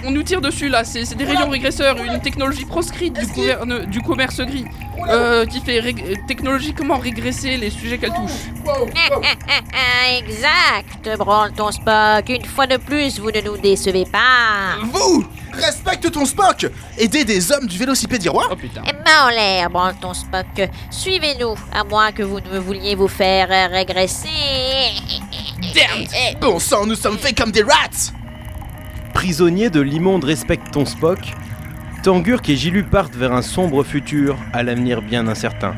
on 0.05 0.11
nous 0.11 0.23
tire 0.23 0.39
dessus 0.39 0.69
là, 0.69 0.83
c'est 0.85 1.13
des 1.15 1.25
rayons 1.25 1.49
régresseurs, 1.49 1.97
une 2.01 2.19
technologie 2.21 2.63
proscrite 2.65 3.13
du, 3.13 3.25
gouverne- 3.25 3.85
du 3.85 4.01
commerce 4.01 4.39
gris, 4.39 4.65
euh, 5.09 5.45
qui 5.45 5.59
fait 5.59 5.81
euh, 5.81 6.13
technologiquement 6.27 6.97
régresser 6.97 7.57
les 7.57 7.69
sujets 7.69 7.97
qu'elle 7.97 8.13
touche. 8.13 8.31
exact, 10.17 11.17
Branleton 11.17 11.71
Spock. 11.71 12.29
Une 12.29 12.45
fois 12.45 12.67
de 12.67 12.77
plus, 12.77 13.19
vous 13.19 13.31
ne 13.31 13.41
nous 13.41 13.57
décevez 13.57 14.05
pas. 14.05 14.77
Vous 14.93 15.25
Respecte 15.53 16.11
ton 16.11 16.23
Spock 16.25 16.67
Aider 16.99 17.25
des 17.25 17.51
hommes 17.51 17.65
du 17.65 17.79
vélocipédie 17.79 18.29
roi 18.29 18.47
Oh 18.51 18.55
putain. 18.55 18.83
Main 18.83 19.25
en 19.25 19.29
l'air, 19.29 19.69
Branleton 19.69 20.13
Spock. 20.13 20.69
Suivez-nous, 20.91 21.55
à 21.73 21.83
moins 21.83 22.11
que 22.11 22.21
vous 22.23 22.39
ne 22.39 22.59
vouliez 22.59 22.95
vous 22.95 23.07
faire 23.07 23.47
euh, 23.51 23.67
régresser. 23.75 24.29
Bon 26.39 26.59
sang, 26.59 26.85
nous 26.85 26.95
sommes 26.95 27.17
faits 27.17 27.37
comme 27.37 27.51
des 27.51 27.63
rats 27.63 28.13
Prisonniers 29.17 29.71
de 29.71 29.81
l'immonde 29.81 30.25
respecte 30.25 30.69
ton 30.69 30.85
Spock, 30.85 31.33
Tangurk 32.03 32.47
et 32.49 32.55
Gilu 32.55 32.83
partent 32.83 33.15
vers 33.15 33.33
un 33.33 33.41
sombre 33.41 33.83
futur 33.83 34.37
à 34.53 34.61
l'avenir 34.61 35.01
bien 35.01 35.27
incertain. 35.27 35.73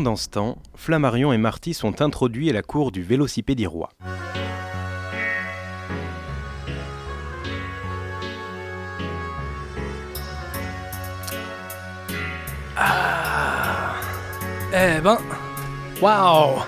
Pendant 0.00 0.16
ce 0.16 0.30
temps, 0.30 0.56
Flammarion 0.76 1.30
et 1.30 1.36
Marty 1.36 1.74
sont 1.74 2.00
introduits 2.00 2.48
à 2.48 2.54
la 2.54 2.62
cour 2.62 2.90
du 2.90 3.02
Vélocipédie 3.02 3.66
roi. 3.66 3.90
Eh 14.72 15.00
ben, 15.00 15.18
waouh 16.00 16.62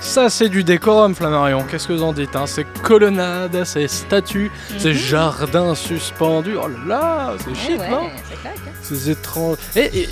Ça 0.00 0.28
c'est 0.30 0.48
du 0.48 0.62
décorum, 0.62 1.14
Flammarion. 1.14 1.64
Qu'est-ce 1.68 1.88
que 1.88 1.92
vous 1.94 2.02
en 2.02 2.12
dites 2.12 2.36
hein? 2.36 2.46
Ces 2.46 2.64
colonnades, 2.82 3.64
ces 3.64 3.88
statues, 3.88 4.52
ces 4.78 4.94
jardins 4.94 5.74
suspendus. 5.74 6.56
Oh 6.62 6.68
là 6.68 6.78
là, 6.86 7.34
c'est 7.38 7.54
chic, 7.56 7.80
ouais, 7.80 7.90
non? 7.90 8.10
c'est 8.28 8.48
hein. 8.48 8.52
Ces 8.82 9.10
étranges. 9.10 9.56
Et, 9.74 10.02
et- 10.02 10.08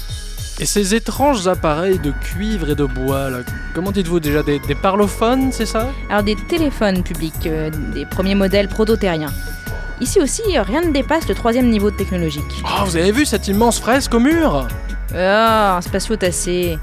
et 0.63 0.67
ces 0.67 0.95
étranges 0.95 1.49
appareils 1.49 1.99
de 1.99 2.13
cuivre 2.13 2.71
et 2.71 2.77
de 2.77 2.85
bois, 2.85 3.29
là. 3.31 3.39
Comment 3.75 3.91
dites-vous 3.91 4.21
déjà 4.21 4.45
Des, 4.45 4.61
des 4.61 4.77
parlophones, 4.77 5.51
c'est 5.51 5.67
ça? 5.67 5.89
Alors 6.09 6.23
des 6.23 6.37
téléphones 6.37 7.03
publics, 7.03 7.47
euh, 7.47 7.69
des 7.93 8.07
premiers 8.07 8.37
modèles 8.37 8.69
proto-terriens. 8.69 9.33
Ici 10.01 10.21
aussi, 10.21 10.43
euh, 10.57 10.63
rien 10.63 10.83
ne 10.83 10.93
dépasse 10.93 11.27
le 11.29 11.35
troisième 11.35 11.69
niveau 11.69 11.91
de 11.91 11.97
technologique. 11.97 12.45
Oh, 12.65 12.85
vous 12.85 12.97
avez 12.97 13.11
vu 13.11 13.27
cette 13.27 13.49
immense 13.49 13.81
fresque 13.81 14.15
au 14.15 14.21
mur? 14.21 14.69
Ah, 15.17 15.79
un 15.79 15.81
spatio-tassé. 15.81 16.79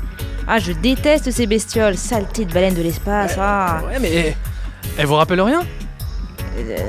Ah, 0.45 0.59
je 0.59 0.73
déteste 0.73 1.31
ces 1.31 1.47
bestioles, 1.47 1.95
saleté 1.95 2.43
de 2.43 2.53
baleines 2.53 2.75
de 2.75 2.81
l'espace. 2.81 3.35
Ah, 3.39 3.81
Ouais, 3.87 3.97
mais. 4.01 4.35
Elle 4.97 5.05
vous 5.05 5.15
rappelle 5.15 5.39
rien? 5.41 5.61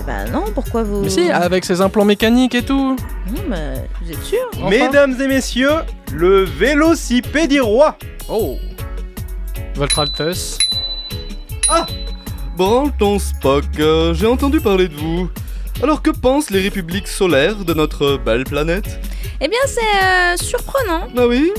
Bah 0.06 0.24
non, 0.32 0.44
pourquoi 0.54 0.82
vous. 0.82 1.02
Mais 1.02 1.10
si, 1.10 1.30
avec 1.30 1.64
ses 1.64 1.80
implants 1.80 2.04
mécaniques 2.04 2.54
et 2.54 2.64
tout. 2.64 2.96
Non, 3.28 3.42
bah, 3.48 3.56
vous 4.02 4.10
êtes 4.12 4.22
sûr 4.22 4.38
Enfin. 4.56 4.68
Mesdames 4.68 5.20
et 5.20 5.26
messieurs, 5.26 5.80
le 6.12 6.44
Vélocipédie 6.44 7.60
roi 7.60 7.96
Oh 8.28 8.56
Votre 9.74 10.00
Altesse. 10.00 10.58
Branleton 12.56 13.18
Spock, 13.18 13.64
euh, 13.78 14.12
j'ai 14.12 14.26
entendu 14.26 14.60
parler 14.60 14.88
de 14.88 14.94
vous. 14.94 15.30
Alors 15.82 16.02
que 16.02 16.10
pensent 16.10 16.50
les 16.50 16.60
républiques 16.60 17.08
solaires 17.08 17.64
de 17.64 17.72
notre 17.72 18.18
belle 18.18 18.44
planète? 18.44 19.00
Eh 19.40 19.48
bien, 19.48 19.58
c'est 19.66 20.04
euh, 20.04 20.36
surprenant. 20.36 21.08
Ah 21.16 21.26
oui? 21.26 21.52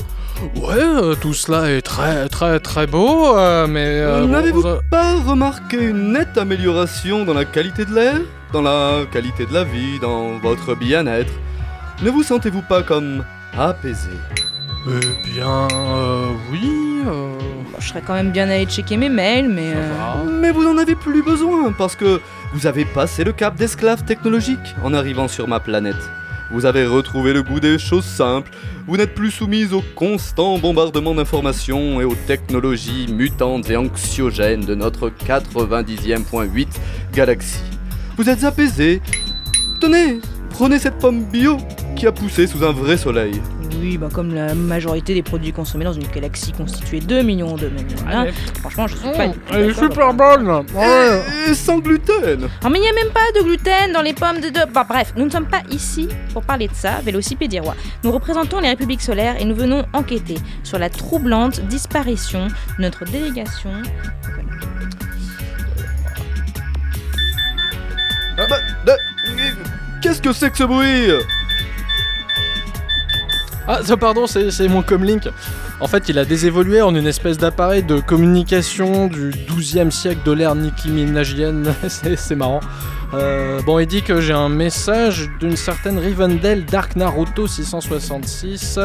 Ouais, 0.56 0.74
euh, 0.78 1.14
tout 1.14 1.34
cela 1.34 1.70
est 1.70 1.82
très 1.82 2.28
très 2.28 2.58
très 2.60 2.86
beau, 2.86 3.36
euh, 3.36 3.66
mais... 3.66 3.86
euh, 3.86 4.22
bon, 4.22 4.28
N'avez-vous 4.28 4.62
ça- 4.62 4.80
pas 4.90 5.14
remarqué 5.20 5.78
une 5.82 6.12
nette 6.12 6.36
amélioration 6.36 7.24
dans 7.24 7.34
la 7.34 7.44
qualité 7.44 7.84
de 7.84 7.94
l'air, 7.94 8.16
dans 8.52 8.62
la 8.62 9.04
qualité 9.10 9.46
de 9.46 9.52
la 9.54 9.64
vie, 9.64 9.98
dans 10.00 10.38
votre 10.38 10.74
bien-être? 10.74 11.32
Ne 12.02 12.10
vous 12.10 12.22
sentez-vous 12.22 12.62
pas 12.62 12.82
comme 12.82 13.24
apaisé? 13.56 14.10
Eh 14.88 15.30
bien, 15.30 15.68
euh, 15.72 16.26
oui... 16.50 17.02
euh, 17.06 17.38
Bon, 17.72 17.78
je 17.78 17.88
serais 17.88 18.02
quand 18.04 18.14
même 18.14 18.30
bien 18.32 18.48
allé 18.50 18.66
checker 18.66 18.96
mes 18.96 19.08
mails, 19.08 19.48
mais. 19.48 19.72
ça 19.72 19.78
euh, 19.78 20.24
va. 20.26 20.30
Mais 20.40 20.50
vous 20.50 20.64
n'en 20.64 20.76
avez 20.76 20.96
plus 20.96 21.22
besoin 21.22 21.72
parce 21.72 21.94
que 21.94 22.20
vous 22.52 22.66
avez 22.66 22.84
passé 22.84 23.22
le 23.24 23.32
cap 23.32 23.54
d'esclave 23.54 24.02
technologique 24.04 24.74
en 24.84 24.92
arrivant 24.92 25.28
sur 25.28 25.46
ma 25.46 25.60
planète. 25.60 26.10
Vous 26.52 26.66
avez 26.66 26.84
retrouvé 26.84 27.32
le 27.32 27.42
goût 27.42 27.60
des 27.60 27.78
choses 27.78 28.04
simples. 28.04 28.50
Vous 28.86 28.98
n'êtes 28.98 29.14
plus 29.14 29.30
soumise 29.30 29.72
au 29.72 29.82
constant 29.96 30.58
bombardement 30.58 31.14
d'informations 31.14 31.98
et 32.00 32.04
aux 32.04 32.14
technologies 32.14 33.06
mutantes 33.10 33.70
et 33.70 33.76
anxiogènes 33.76 34.60
de 34.60 34.74
notre 34.74 35.08
90e.8 35.08 36.68
galaxie. 37.14 37.62
Vous 38.18 38.28
êtes 38.28 38.44
apaisé. 38.44 39.00
Tenez, 39.80 40.20
prenez 40.50 40.78
cette 40.78 40.98
pomme 40.98 41.24
bio 41.24 41.56
qui 41.96 42.06
a 42.06 42.12
poussé 42.12 42.46
sous 42.46 42.62
un 42.62 42.72
vrai 42.72 42.98
soleil. 42.98 43.40
Oui, 43.80 43.96
bah 43.98 44.08
comme 44.12 44.34
la 44.34 44.54
majorité 44.54 45.14
des 45.14 45.22
produits 45.22 45.52
consommés 45.52 45.84
dans 45.84 45.92
une 45.92 46.06
galaxie 46.06 46.52
constituée 46.52 47.00
de 47.00 47.22
millions 47.22 47.56
de 47.56 47.70
hein. 48.08 48.26
Franchement, 48.60 48.86
je 48.86 48.96
suis 48.96 49.10
pas. 49.10 49.28
du 49.28 49.32
tout 49.38 49.40
Elle 49.54 49.70
est 49.70 49.74
super 49.74 50.14
bonne 50.14 50.48
Ouais. 50.74 51.22
Et 51.48 51.54
sans 51.54 51.78
gluten 51.78 52.48
Oh, 52.64 52.68
mais 52.70 52.78
il 52.78 52.82
n'y 52.82 52.88
a 52.88 52.92
même 52.92 53.12
pas 53.12 53.20
de 53.38 53.42
gluten 53.44 53.92
dans 53.92 54.02
les 54.02 54.12
pommes 54.12 54.40
de... 54.40 54.48
de- 54.50 54.72
Bah, 54.72 54.84
bref, 54.88 55.12
nous 55.16 55.24
ne 55.24 55.30
sommes 55.30 55.48
pas 55.48 55.62
ici 55.70 56.08
pour 56.32 56.42
parler 56.42 56.68
de 56.68 56.74
ça, 56.74 57.00
Vélocipédirois. 57.02 57.74
Nous 58.04 58.12
représentons 58.12 58.60
les 58.60 58.68
républiques 58.68 59.02
solaires 59.02 59.36
et 59.40 59.44
nous 59.44 59.54
venons 59.54 59.84
enquêter 59.92 60.36
sur 60.62 60.78
la 60.78 60.90
troublante 60.90 61.60
disparition 61.66 62.46
de 62.78 62.82
notre 62.82 63.04
délégation. 63.04 63.70
Ah 68.38 68.46
bah, 68.48 68.56
bah, 68.86 68.96
Qu'est-ce 70.02 70.20
que 70.22 70.32
c'est 70.32 70.50
que 70.50 70.56
ce 70.58 70.64
bruit? 70.64 71.10
Ah, 73.74 73.80
ça, 73.82 73.96
pardon, 73.96 74.26
c'est 74.26 74.50
c'est 74.50 74.68
mon 74.68 74.82
comlink. 74.82 75.28
En 75.80 75.86
fait, 75.88 76.08
il 76.10 76.18
a 76.18 76.24
désévolué 76.26 76.82
en 76.82 76.94
une 76.94 77.06
espèce 77.06 77.38
d'appareil 77.38 77.82
de 77.82 78.00
communication 78.00 79.06
du 79.06 79.30
12e 79.30 79.90
siècle 79.90 80.20
de 80.26 80.32
l'ère 80.32 80.54
Nicki 80.54 80.90
Minajienne. 80.90 81.74
c'est 81.88 82.34
marrant. 82.36 82.60
Euh, 83.14 83.60
bon, 83.66 83.78
il 83.78 83.86
dit 83.86 84.02
que 84.02 84.20
j'ai 84.20 84.32
un 84.32 84.48
message 84.48 85.30
d'une 85.40 85.56
certaine 85.56 85.98
Rivendell 85.98 86.64
Dark 86.66 86.96
Naruto 86.96 87.46
666. 87.46 88.78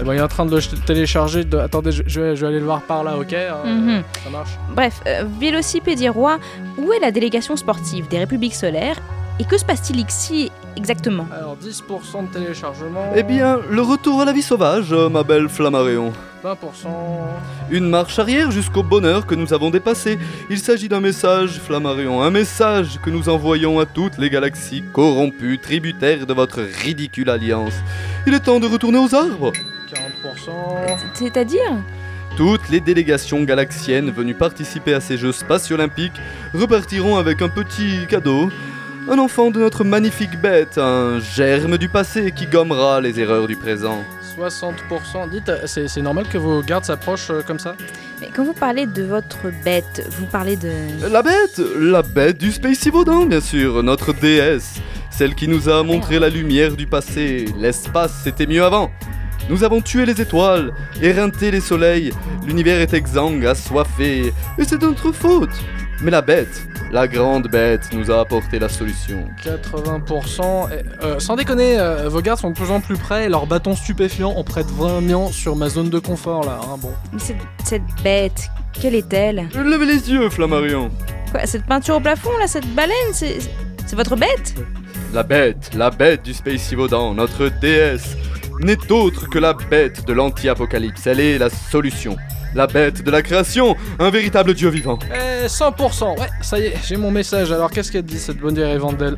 Eh 0.00 0.04
ben, 0.04 0.14
il 0.14 0.18
est 0.18 0.22
en 0.22 0.28
train 0.28 0.46
de 0.46 0.54
le 0.54 0.60
ch- 0.60 0.74
télécharger. 0.86 1.44
De... 1.44 1.58
Attendez, 1.58 1.92
je, 1.92 2.02
je 2.06 2.20
vais, 2.20 2.36
je 2.36 2.40
vais 2.42 2.48
aller 2.48 2.58
le 2.60 2.64
voir 2.64 2.82
par 2.82 3.04
là, 3.04 3.16
ok? 3.18 3.32
Euh, 3.32 3.64
Mhm. 3.64 4.02
Ça 4.24 4.30
marche. 4.30 4.50
Bref, 4.74 5.00
euh, 5.06 5.24
Vélocipédirois, 5.40 6.38
où 6.78 6.92
est 6.92 7.00
la 7.00 7.10
délégation 7.10 7.56
sportive 7.56 8.08
des 8.08 8.18
républiques 8.18 8.54
solaires 8.54 8.96
et 9.38 9.44
que 9.44 9.58
se 9.58 9.64
passe-t-il 9.64 10.00
ici 10.00 10.50
exactement 10.76 11.26
Alors, 11.32 11.56
10% 11.56 12.28
de 12.28 12.32
téléchargement. 12.32 13.12
Eh 13.14 13.22
bien, 13.22 13.60
le 13.70 13.82
retour 13.82 14.20
à 14.20 14.24
la 14.24 14.32
vie 14.32 14.42
sauvage, 14.42 14.92
euh, 14.92 15.08
ma 15.08 15.22
belle 15.22 15.48
Flammarion. 15.48 16.12
20%. 16.44 16.56
Une 17.70 17.88
marche 17.88 18.18
arrière 18.18 18.50
jusqu'au 18.50 18.82
bonheur 18.82 19.26
que 19.26 19.34
nous 19.34 19.52
avons 19.54 19.70
dépassé. 19.70 20.18
Il 20.50 20.58
s'agit 20.58 20.88
d'un 20.88 21.00
message, 21.00 21.60
Flammarion, 21.60 22.20
un 22.22 22.30
message 22.30 22.98
que 23.04 23.10
nous 23.10 23.28
envoyons 23.28 23.78
à 23.78 23.86
toutes 23.86 24.18
les 24.18 24.28
galaxies 24.28 24.82
corrompues, 24.92 25.58
tributaires 25.58 26.26
de 26.26 26.34
votre 26.34 26.60
ridicule 26.60 27.30
alliance. 27.30 27.74
Il 28.26 28.34
est 28.34 28.40
temps 28.40 28.60
de 28.60 28.66
retourner 28.66 28.98
aux 28.98 29.14
arbres. 29.14 29.52
40%. 30.24 30.96
C'est-à-dire? 31.14 31.82
Toutes 32.36 32.70
les 32.70 32.80
délégations 32.80 33.42
galaxiennes 33.42 34.10
venues 34.10 34.34
participer 34.34 34.94
à 34.94 35.00
ces 35.00 35.18
Jeux 35.18 35.32
spatio-olympiques 35.32 36.18
repartiront 36.54 37.16
avec 37.16 37.42
un 37.42 37.48
petit 37.50 38.06
cadeau. 38.08 38.48
Un 39.08 39.18
enfant 39.18 39.50
de 39.50 39.58
notre 39.58 39.82
magnifique 39.82 40.40
bête, 40.40 40.78
un 40.78 41.18
germe 41.18 41.76
du 41.76 41.88
passé 41.88 42.30
qui 42.30 42.46
gommera 42.46 43.00
les 43.00 43.18
erreurs 43.18 43.48
du 43.48 43.56
présent. 43.56 43.98
60%. 44.38 45.28
Dites, 45.30 45.50
c'est 45.66 45.88
c'est 45.88 46.02
normal 46.02 46.26
que 46.28 46.38
vos 46.38 46.62
gardes 46.62 46.84
s'approchent 46.84 47.30
euh, 47.30 47.42
comme 47.44 47.58
ça? 47.58 47.74
Mais 48.20 48.28
quand 48.34 48.44
vous 48.44 48.52
parlez 48.52 48.86
de 48.86 49.02
votre 49.02 49.50
bête, 49.64 50.08
vous 50.12 50.26
parlez 50.26 50.56
de... 50.56 50.70
La 51.10 51.22
bête 51.22 51.60
La 51.76 52.02
bête 52.02 52.38
du 52.38 52.52
Space 52.52 52.86
Vaudan, 52.86 53.26
bien 53.26 53.40
sûr, 53.40 53.82
notre 53.82 54.12
déesse. 54.12 54.74
Celle 55.10 55.34
qui 55.34 55.48
nous 55.48 55.68
a 55.68 55.82
montré 55.82 56.20
la 56.20 56.28
lumière 56.28 56.76
du 56.76 56.86
passé. 56.86 57.46
L'espace, 57.58 58.20
c'était 58.22 58.46
mieux 58.46 58.62
avant. 58.62 58.90
Nous 59.50 59.64
avons 59.64 59.80
tué 59.80 60.06
les 60.06 60.20
étoiles, 60.20 60.72
éreinté 61.02 61.50
les 61.50 61.60
soleils. 61.60 62.12
L'univers 62.46 62.80
est 62.80 62.94
exsangue, 62.94 63.44
assoiffé. 63.44 64.32
Et 64.58 64.64
c'est 64.64 64.78
de 64.78 64.86
notre 64.86 65.10
faute. 65.10 65.50
Mais 66.02 66.10
la 66.10 66.20
bête, 66.20 66.66
la 66.90 67.06
grande 67.06 67.48
bête, 67.48 67.88
nous 67.92 68.10
a 68.10 68.20
apporté 68.20 68.58
la 68.58 68.68
solution. 68.68 69.24
80%. 69.44 70.68
Et, 70.72 71.04
euh, 71.04 71.18
sans 71.20 71.36
déconner, 71.36 71.78
euh, 71.78 72.08
vos 72.08 72.20
gardes 72.20 72.40
sont 72.40 72.50
de 72.50 72.54
plus 72.56 72.70
en 72.70 72.80
plus 72.80 72.96
près 72.96 73.26
et 73.26 73.28
leurs 73.28 73.46
bâtons 73.46 73.76
stupéfiants 73.76 74.32
en 74.32 74.42
prêtent 74.42 74.70
vraiment 74.70 75.28
sur 75.30 75.54
ma 75.54 75.68
zone 75.68 75.90
de 75.90 75.98
confort 76.00 76.44
là. 76.44 76.58
hein, 76.62 76.76
bon. 76.78 76.90
Mais 77.12 77.20
cette, 77.20 77.36
cette 77.64 77.82
bête, 78.02 78.50
quelle 78.72 78.96
est-elle? 78.96 79.48
Levez 79.54 79.86
les 79.86 80.10
yeux, 80.10 80.28
Flammarion. 80.28 80.90
Quoi, 81.30 81.46
cette 81.46 81.64
peinture 81.66 81.96
au 81.96 82.00
plafond 82.00 82.36
là, 82.40 82.46
cette 82.46 82.66
baleine, 82.74 83.12
c'est... 83.12 83.38
C'est 83.86 83.96
votre 83.96 84.16
bête? 84.16 84.54
La 85.12 85.22
bête, 85.22 85.70
la 85.74 85.90
bête 85.90 86.22
du 86.24 86.32
Space 86.32 86.72
Vaudan, 86.72 87.12
notre 87.14 87.48
déesse, 87.60 88.16
n'est 88.60 88.90
autre 88.90 89.28
que 89.28 89.38
la 89.38 89.52
bête 89.52 90.06
de 90.06 90.12
l'anti-apocalypse. 90.14 91.06
Elle 91.06 91.20
est 91.20 91.36
la 91.36 91.50
solution. 91.50 92.16
La 92.54 92.66
bête 92.66 93.02
de 93.02 93.10
la 93.10 93.22
création, 93.22 93.76
un 93.98 94.10
véritable 94.10 94.54
dieu 94.54 94.68
vivant. 94.68 94.98
Eh, 95.10 95.46
100% 95.46 96.20
Ouais, 96.20 96.28
ça 96.42 96.58
y 96.58 96.64
est, 96.66 96.74
j'ai 96.86 96.96
mon 96.96 97.10
message. 97.10 97.50
Alors, 97.50 97.70
qu'est-ce 97.70 97.90
qu'elle 97.90 98.04
dit 98.04 98.18
cette 98.18 98.38
bonne 98.38 98.54
vieille 98.54 98.76
Vandel 98.76 99.16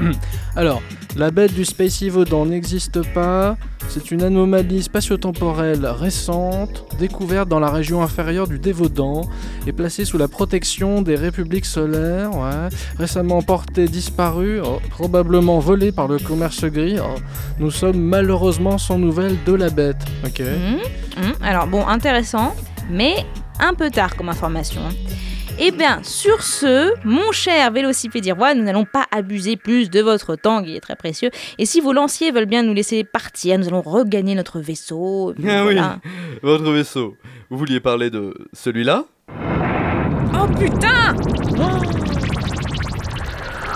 Alors, 0.56 0.82
la 1.16 1.30
bête 1.30 1.54
du 1.54 1.64
Space 1.64 2.02
Vaudan 2.04 2.46
n'existe 2.46 3.02
pas. 3.12 3.56
C'est 3.88 4.12
une 4.12 4.22
anomalie 4.22 4.82
spatio-temporelle 4.82 5.84
récente, 5.84 6.84
découverte 6.98 7.48
dans 7.48 7.58
la 7.58 7.70
région 7.70 8.02
inférieure 8.02 8.46
du 8.46 8.58
Dévodan 8.60 9.22
et 9.66 9.72
placée 9.72 10.04
sous 10.04 10.18
la 10.18 10.28
protection 10.28 11.02
des 11.02 11.16
républiques 11.16 11.66
solaires. 11.66 12.30
Récemment 12.98 13.42
portée 13.42 13.88
disparue, 13.88 14.60
oh, 14.64 14.78
probablement 14.90 15.58
volée 15.58 15.90
par 15.90 16.06
le 16.06 16.18
commerce 16.18 16.64
gris. 16.64 16.98
Oh, 17.00 17.18
nous 17.58 17.72
sommes 17.72 18.00
malheureusement 18.00 18.78
sans 18.78 18.98
nouvelles 18.98 19.38
de 19.44 19.52
la 19.52 19.70
bête. 19.70 20.04
Ok. 20.24 20.40
Mhm, 20.40 21.24
mhm. 21.24 21.32
Alors 21.42 21.66
bon, 21.66 21.86
intéressant, 21.86 22.54
mais 22.88 23.26
un 23.58 23.74
peu 23.74 23.90
tard 23.90 24.14
comme 24.16 24.28
information. 24.28 24.82
Eh 25.62 25.72
bien, 25.72 26.00
sur 26.02 26.42
ce, 26.42 26.94
mon 27.06 27.32
cher 27.32 27.70
Vélocipédirois, 27.70 28.54
nous 28.54 28.62
n'allons 28.62 28.86
pas 28.86 29.04
abuser 29.12 29.58
plus 29.58 29.90
de 29.90 30.00
votre 30.00 30.34
temps, 30.34 30.62
qui 30.62 30.74
est 30.74 30.80
très 30.80 30.96
précieux. 30.96 31.30
Et 31.58 31.66
si 31.66 31.82
vos 31.82 31.92
lanciers 31.92 32.30
veulent 32.30 32.46
bien 32.46 32.62
nous 32.62 32.72
laisser 32.72 33.04
partir, 33.04 33.58
nous 33.58 33.68
allons 33.68 33.82
regagner 33.82 34.34
notre 34.34 34.58
vaisseau. 34.58 35.34
Ah 35.46 35.66
oui, 35.66 35.76
votre 36.42 36.70
vaisseau. 36.72 37.14
Vous 37.50 37.58
vouliez 37.58 37.78
parler 37.78 38.08
de 38.08 38.32
celui-là 38.54 39.04
Oh 40.32 40.46
putain 40.58 41.14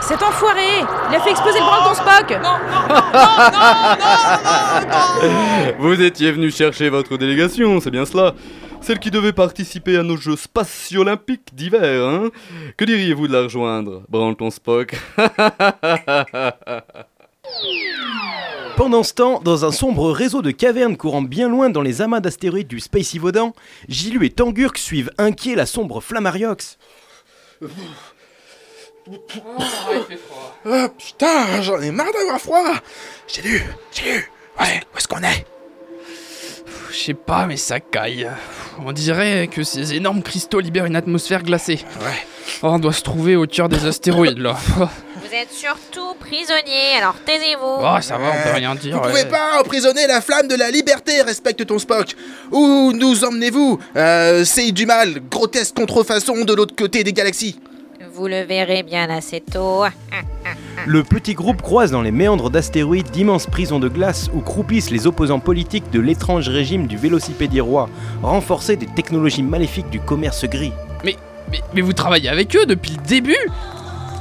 Cet 0.00 0.22
enfoiré 0.22 0.80
Il 1.10 1.16
a 1.16 1.20
fait 1.20 1.32
exploser 1.32 1.58
le 1.58 1.64
Brandon 1.66 1.94
Spock 1.94 2.38
Vous 5.78 6.00
étiez 6.00 6.32
venu 6.32 6.50
chercher 6.50 6.88
votre 6.88 7.18
délégation, 7.18 7.78
c'est 7.80 7.90
bien 7.90 8.06
cela 8.06 8.34
Celle 8.84 8.98
qui 8.98 9.10
devait 9.10 9.32
participer 9.32 9.96
à 9.96 10.02
nos 10.02 10.18
Jeux 10.18 10.36
spatio-olympiques 10.36 11.54
d'hiver, 11.54 12.06
hein. 12.06 12.30
Que 12.76 12.84
diriez-vous 12.84 13.28
de 13.28 13.32
la 13.32 13.44
rejoindre, 13.44 14.02
Branton 14.10 14.50
Spock? 14.50 14.94
Pendant 18.76 19.02
ce 19.02 19.14
temps, 19.14 19.40
dans 19.40 19.64
un 19.64 19.72
sombre 19.72 20.10
réseau 20.10 20.42
de 20.42 20.50
cavernes 20.50 20.98
courant 20.98 21.22
bien 21.22 21.48
loin 21.48 21.70
dans 21.70 21.80
les 21.80 22.02
amas 22.02 22.20
d'astéroïdes 22.20 22.68
du 22.68 22.78
Space 22.78 23.16
Vaudan, 23.16 23.54
Gilu 23.88 24.26
et 24.26 24.30
Tangurk 24.30 24.76
suivent 24.76 25.12
inquiets 25.16 25.54
la 25.54 25.64
sombre 25.64 26.02
Flammariox. 26.02 26.76
Ah 30.66 30.90
putain, 30.90 31.62
j'en 31.62 31.80
ai 31.80 31.90
marre 31.90 32.12
d'avoir 32.12 32.38
froid. 32.38 32.74
J'ai 33.28 33.40
lu, 33.40 33.62
j'ai 33.92 34.12
lu. 34.12 34.30
Ouais, 34.60 34.82
où 34.92 34.98
est-ce 34.98 35.08
qu'on 35.08 35.22
est? 35.22 35.46
Je 36.94 37.02
sais 37.06 37.14
pas, 37.14 37.46
mais 37.46 37.56
ça 37.56 37.80
caille. 37.80 38.30
On 38.84 38.92
dirait 38.92 39.48
que 39.48 39.64
ces 39.64 39.94
énormes 39.94 40.22
cristaux 40.22 40.60
libèrent 40.60 40.84
une 40.84 40.94
atmosphère 40.94 41.42
glacée. 41.42 41.80
Ouais. 42.00 42.26
Oh, 42.62 42.68
on 42.68 42.78
doit 42.78 42.92
se 42.92 43.02
trouver 43.02 43.34
au 43.34 43.46
cœur 43.46 43.68
des 43.68 43.84
astéroïdes 43.84 44.38
là. 44.38 44.56
Vous 44.76 45.34
êtes 45.34 45.50
surtout 45.50 46.14
prisonnier, 46.20 46.96
alors 46.98 47.16
taisez-vous. 47.26 47.80
Oh, 47.80 47.96
ça 48.00 48.16
va, 48.16 48.28
on 48.28 48.42
peut 48.48 48.54
rien 48.54 48.76
dire. 48.76 48.98
Vous 48.98 49.04
ouais. 49.04 49.10
pouvez 49.10 49.24
pas 49.24 49.60
emprisonner 49.60 50.06
la 50.06 50.20
flamme 50.20 50.46
de 50.46 50.54
la 50.54 50.70
liberté, 50.70 51.20
respecte 51.22 51.66
ton 51.66 51.80
Spock 51.80 52.14
Où 52.52 52.92
nous 52.94 53.24
emmenez-vous 53.24 53.80
euh, 53.96 54.44
C'est 54.44 54.70
du 54.70 54.86
mal, 54.86 55.20
grotesque 55.28 55.74
contrefaçon 55.74 56.44
de 56.44 56.54
l'autre 56.54 56.76
côté 56.76 57.02
des 57.02 57.12
galaxies 57.12 57.58
Vous 58.16 58.28
le 58.28 58.42
verrez 58.42 58.84
bien 58.84 59.10
assez 59.10 59.40
tôt. 59.40 59.82
Le 60.86 61.02
petit 61.02 61.34
groupe 61.34 61.62
croise 61.62 61.90
dans 61.90 62.02
les 62.02 62.12
méandres 62.12 62.48
d'astéroïdes 62.48 63.10
d'immenses 63.10 63.46
prisons 63.46 63.80
de 63.80 63.88
glace 63.88 64.30
où 64.32 64.40
croupissent 64.40 64.90
les 64.90 65.08
opposants 65.08 65.40
politiques 65.40 65.90
de 65.90 65.98
l'étrange 65.98 66.48
régime 66.48 66.86
du 66.86 66.96
vélocipédier-roi, 66.96 67.88
renforcé 68.22 68.76
des 68.76 68.86
technologies 68.86 69.42
maléfiques 69.42 69.90
du 69.90 69.98
commerce 69.98 70.44
gris. 70.44 70.72
Mais, 71.04 71.16
mais 71.74 71.80
vous 71.80 71.92
travaillez 71.92 72.28
avec 72.28 72.54
eux 72.54 72.66
depuis 72.66 72.92
le 72.92 73.02
début 73.02 73.50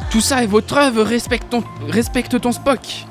Tout 0.10 0.22
ça 0.22 0.44
est 0.44 0.48
votre 0.48 0.76
œuvre, 0.76 1.04
respecte 1.04 1.52
ton, 1.52 1.64
respecte 1.88 2.42
ton 2.42 2.52
Spock. 2.52 2.80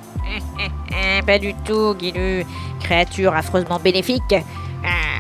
Eh, 0.94 1.22
pas 1.22 1.38
du 1.38 1.54
tout, 1.64 1.94
Guilu. 1.94 2.44
Créature 2.80 3.34
affreusement 3.34 3.80
bénéfique. 3.82 4.34
Ah, 4.84 5.12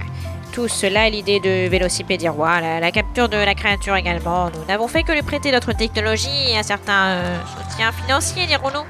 tout 0.52 0.68
cela 0.68 1.08
est 1.08 1.10
l'idée 1.10 1.40
de 1.40 1.68
Vélocipédirois, 1.68 2.60
la, 2.60 2.78
la 2.78 2.90
capture 2.92 3.28
de 3.28 3.36
la 3.36 3.54
créature 3.54 3.96
également. 3.96 4.50
Nous 4.50 4.64
n'avons 4.68 4.86
fait 4.86 5.02
que 5.02 5.12
lui 5.12 5.22
prêter 5.22 5.50
notre 5.50 5.72
technologie 5.72 6.50
et 6.50 6.58
un 6.58 6.62
certain 6.62 7.06
euh, 7.08 7.36
soutien 7.70 7.90
financier, 7.90 8.46
dirons-nous. 8.46 8.84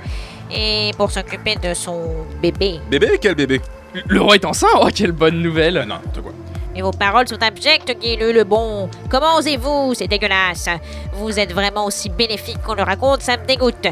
Et 0.54 0.90
pour 0.98 1.10
s'occuper 1.10 1.54
de 1.56 1.72
son 1.72 2.26
bébé. 2.42 2.80
Bébé 2.90 3.18
Quel 3.20 3.36
bébé? 3.36 3.60
Le 4.08 4.20
roi 4.20 4.34
est 4.34 4.44
enceint 4.44 4.66
Oh, 4.80 4.88
quelle 4.94 5.12
bonne 5.12 5.40
nouvelle 5.40 5.74
Non, 5.74 5.94
n'importe 5.94 6.20
quoi. 6.20 6.32
Et 6.74 6.82
vos 6.82 6.90
paroles 6.90 7.28
sont 7.28 7.42
abjectes, 7.42 7.92
Guilu 8.00 8.32
le 8.32 8.44
bon. 8.44 8.88
Comment 9.08 9.36
osez-vous? 9.36 9.94
C'est 9.94 10.08
dégueulasse. 10.08 10.68
Vous 11.14 11.38
êtes 11.38 11.52
vraiment 11.52 11.86
aussi 11.86 12.08
bénéfique 12.08 12.60
qu'on 12.62 12.74
le 12.74 12.82
raconte, 12.82 13.22
ça 13.22 13.36
me 13.36 13.46
dégoûte. 13.46 13.86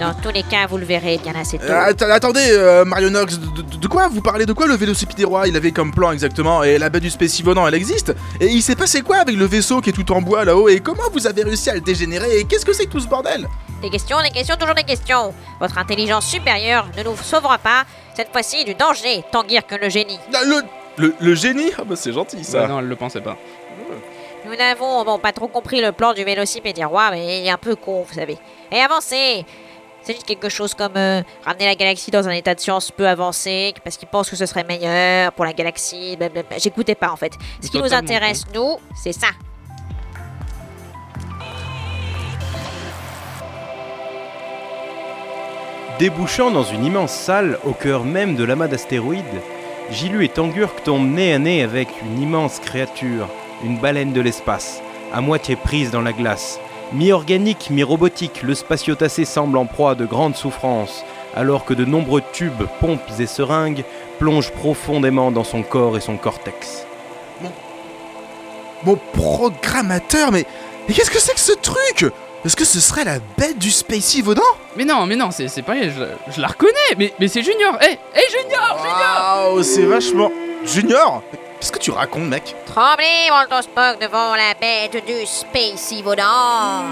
Dans 0.00 0.14
tous 0.14 0.30
les 0.30 0.42
cas, 0.42 0.66
vous 0.66 0.78
le 0.78 0.86
verrez 0.86 1.18
bien 1.18 1.34
assez 1.34 1.58
tôt. 1.58 1.64
Euh, 1.64 1.90
att- 1.92 2.02
attendez, 2.02 2.40
euh, 2.52 2.86
Marionox, 2.86 3.38
de, 3.38 3.60
de- 3.62 3.76
de 3.76 3.86
quoi 3.86 4.08
vous 4.08 4.22
parlez 4.22 4.46
de 4.46 4.54
quoi 4.54 4.66
le 4.66 4.74
vélocipède 4.74 5.14
des 5.16 5.24
rois 5.26 5.46
Il 5.46 5.54
avait 5.56 5.72
comme 5.72 5.92
plan 5.92 6.10
exactement 6.10 6.62
Et 6.64 6.78
la 6.78 6.88
baie 6.88 7.00
du 7.00 7.10
Spécivodant, 7.10 7.68
elle 7.68 7.74
existe 7.74 8.14
Et 8.40 8.46
il 8.46 8.62
s'est 8.62 8.76
passé 8.76 9.02
quoi 9.02 9.18
avec 9.18 9.36
le 9.36 9.44
vaisseau 9.44 9.82
qui 9.82 9.90
est 9.90 9.92
tout 9.92 10.10
en 10.12 10.22
bois 10.22 10.46
là-haut? 10.46 10.70
Et 10.70 10.80
comment 10.80 11.02
vous 11.12 11.26
avez 11.26 11.42
réussi 11.42 11.68
à 11.68 11.74
le 11.74 11.82
dégénérer? 11.82 12.38
Et 12.38 12.44
qu'est-ce 12.44 12.64
que 12.64 12.72
c'est 12.72 12.86
que 12.86 12.92
tout 12.92 13.00
ce 13.00 13.08
bordel? 13.08 13.46
Des 13.82 13.90
questions, 13.90 14.16
des 14.22 14.30
questions, 14.30 14.56
toujours 14.58 14.74
des 14.74 14.84
questions. 14.84 15.34
Votre 15.60 15.76
intelligence 15.76 16.24
supérieure 16.26 16.86
ne 16.96 17.02
nous 17.02 17.16
sauvera 17.22 17.58
pas, 17.58 17.84
cette 18.16 18.32
fois-ci 18.32 18.64
du 18.64 18.74
danger, 18.74 19.22
tant 19.30 19.44
guère 19.44 19.66
que 19.66 19.74
le 19.74 19.90
génie. 19.90 20.18
Ah, 20.32 20.38
le, 20.44 20.62
le, 20.96 21.14
le 21.20 21.34
génie? 21.34 21.72
Ah 21.78 21.82
bah 21.84 21.94
c'est 21.96 22.12
gentil 22.14 22.42
ça 22.42 22.66
non, 22.66 22.78
elle 22.78 22.86
le 22.88 22.96
pensait 22.96 23.20
pas. 23.20 23.36
Nous 24.46 24.56
n'avons 24.56 25.04
bon, 25.04 25.18
pas 25.18 25.32
trop 25.32 25.48
compris 25.48 25.82
le 25.82 25.92
plan 25.92 26.14
du 26.14 26.24
vélocipède 26.24 26.74
des 26.76 26.84
rois, 26.84 27.10
mais 27.10 27.40
il 27.42 27.46
est 27.46 27.50
un 27.50 27.58
peu 27.58 27.76
con, 27.76 28.06
vous 28.08 28.14
savez. 28.14 28.38
Et 28.72 28.80
avancez 28.80 29.44
C'est 30.02 30.14
juste 30.14 30.26
quelque 30.26 30.48
chose 30.48 30.74
comme 30.74 30.96
euh, 30.96 31.22
ramener 31.44 31.66
la 31.66 31.74
galaxie 31.74 32.10
dans 32.10 32.26
un 32.26 32.32
état 32.32 32.54
de 32.54 32.60
science 32.60 32.90
peu 32.90 33.06
avancé, 33.06 33.74
parce 33.84 33.96
qu'ils 33.96 34.08
pensent 34.08 34.30
que 34.30 34.36
ce 34.36 34.46
serait 34.46 34.64
meilleur 34.64 35.32
pour 35.32 35.44
la 35.44 35.52
galaxie, 35.52 36.16
blablabla. 36.16 36.58
J'écoutais 36.58 36.94
pas 36.94 37.10
en 37.10 37.16
fait. 37.16 37.32
Ce 37.62 37.70
qui 37.70 37.78
nous 37.78 37.92
intéresse, 37.92 38.44
nous, 38.54 38.78
c'est 38.96 39.12
ça. 39.12 39.28
Débouchant 45.98 46.50
dans 46.50 46.64
une 46.64 46.86
immense 46.86 47.12
salle 47.12 47.58
au 47.62 47.72
cœur 47.72 48.04
même 48.04 48.34
de 48.34 48.44
l'amas 48.44 48.68
d'astéroïdes, 48.68 49.42
Gilu 49.90 50.24
et 50.24 50.30
Tangurk 50.30 50.82
tombent 50.82 51.12
nez 51.12 51.34
à 51.34 51.38
nez 51.38 51.62
avec 51.62 51.88
une 52.02 52.22
immense 52.22 52.58
créature, 52.58 53.28
une 53.62 53.76
baleine 53.76 54.14
de 54.14 54.22
l'espace, 54.22 54.80
à 55.12 55.20
moitié 55.20 55.56
prise 55.56 55.90
dans 55.90 56.00
la 56.00 56.14
glace. 56.14 56.58
Mi-organique, 56.92 57.70
mi-robotique, 57.70 58.42
le 58.42 58.54
spatiotacé 58.54 59.24
semble 59.24 59.58
en 59.58 59.66
proie 59.66 59.92
à 59.92 59.94
de 59.94 60.04
grandes 60.04 60.34
souffrances, 60.34 61.04
alors 61.36 61.64
que 61.64 61.74
de 61.74 61.84
nombreux 61.84 62.22
tubes, 62.32 62.64
pompes 62.80 63.00
et 63.18 63.26
seringues 63.26 63.84
plongent 64.18 64.50
profondément 64.50 65.30
dans 65.30 65.44
son 65.44 65.62
corps 65.62 65.96
et 65.96 66.00
son 66.00 66.16
cortex. 66.16 66.84
Mon 68.84 68.98
programmateur, 69.12 70.32
mais, 70.32 70.44
mais 70.88 70.94
qu'est-ce 70.94 71.10
que 71.10 71.20
c'est 71.20 71.34
que 71.34 71.40
ce 71.40 71.52
truc? 71.52 72.12
Est-ce 72.44 72.56
que 72.56 72.64
ce 72.64 72.80
serait 72.80 73.04
la 73.04 73.18
bête 73.36 73.58
du 73.58 73.70
Spacey 73.70 74.22
Vaudan 74.22 74.42
Mais 74.76 74.84
non, 74.84 75.06
mais 75.06 75.14
non, 75.14 75.30
c'est 75.30 75.62
pas 75.62 75.76
je, 75.82 75.90
je 76.34 76.40
la 76.40 76.48
reconnais, 76.48 76.72
mais, 76.96 77.12
mais 77.20 77.28
c'est 77.28 77.42
Junior. 77.42 77.78
Eh, 77.82 77.98
hey, 78.14 78.26
Junior! 78.30 78.80
Waouh, 78.82 79.62
c'est 79.62 79.82
vachement... 79.82 80.30
Junior 80.64 81.22
Qu'est-ce 81.60 81.72
que 81.72 81.78
tu 81.78 81.90
racontes, 81.90 82.24
mec? 82.24 82.56
Tremblez, 82.64 83.28
Walter 83.30 83.60
Spock, 83.60 84.00
devant 84.00 84.34
la 84.34 84.54
bête 84.58 85.04
du 85.04 85.26
Spacey 85.26 86.00
Volant 86.00 86.86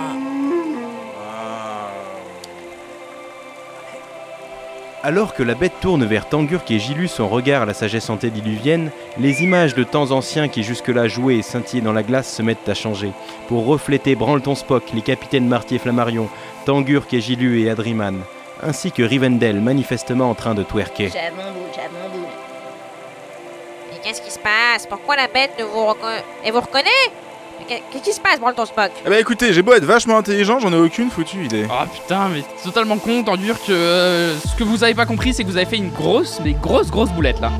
Alors 5.03 5.33
que 5.33 5.43
la 5.43 5.55
bête 5.55 5.73
tourne 5.81 6.05
vers 6.05 6.29
Tangurk 6.29 6.71
et 6.71 6.79
Gilu 6.79 7.09
son 7.09 7.29
regard 7.29 7.63
à 7.63 7.65
la 7.65 7.73
sagesse 7.73 8.11
antédiluvienne, 8.11 8.91
les 9.17 9.43
images 9.43 9.75
de 9.75 9.85
temps 9.85 10.11
anciens 10.11 10.49
qui 10.49 10.63
jusque-là 10.63 11.09
jouaient 11.09 11.37
et 11.37 11.43
scintillaient 11.43 11.81
dans 11.81 11.95
la 11.95 12.03
glace 12.03 12.31
se 12.31 12.43
mettent 12.43 12.69
à 12.69 12.75
changer, 12.75 13.13
pour 13.49 13.65
refléter 13.65 14.17
Branleton 14.17 14.55
Spock, 14.55 14.83
les 14.93 15.01
capitaines 15.01 15.49
Marty 15.49 15.77
et 15.77 15.79
Flammarion, 15.79 16.29
Tangurk 16.67 17.15
et 17.15 17.23
Gilu 17.23 17.63
et 17.63 17.71
Adriman, 17.71 18.21
ainsi 18.63 18.93
que 18.93 19.03
Rivendell 19.03 19.63
manifestement 19.63 20.29
en 20.29 20.35
train 20.35 20.55
de 20.55 20.63
twerker. 20.63 21.11
Se 24.39 24.43
passe? 24.43 24.87
Pourquoi 24.89 25.17
la 25.17 25.29
bête 25.29 25.51
ne 25.59 25.65
vous 25.65 25.87
reconnaît 25.87 26.25
Et 26.45 26.51
vous 26.51 26.61
reconnaît? 26.61 26.89
Qu'est-ce 27.69 28.03
qui 28.03 28.13
se 28.13 28.21
passe, 28.21 28.39
Branleton 28.39 28.65
Spock? 28.65 28.91
Eh 29.05 29.11
bah 29.11 29.19
écoutez, 29.19 29.53
j'ai 29.53 29.63
beau 29.63 29.73
être 29.75 29.85
vachement 29.85 30.17
intelligent, 30.17 30.59
j'en 30.59 30.73
ai 30.73 30.79
aucune 30.79 31.11
foutue 31.11 31.45
idée. 31.45 31.67
Ah 31.71 31.87
putain, 31.93 32.29
mais 32.29 32.43
totalement 32.65 32.97
con, 32.99 33.25
tant 33.25 33.37
dur 33.37 33.57
que 33.67 33.73
euh, 33.73 34.39
ce 34.39 34.55
que 34.57 34.65
vous 34.65 34.85
avez 34.85 34.95
pas 34.95 35.07
compris, 35.07 35.35
c'est 35.35 35.43
que 35.43 35.49
vous 35.49 35.57
avez 35.57 35.67
fait 35.67 35.77
une 35.77 35.91
grosse, 35.91 36.41
mais 36.43 36.53
grosse, 36.53 36.91
grosse 36.91 37.11
boulette 37.11 37.41
là. 37.41 37.51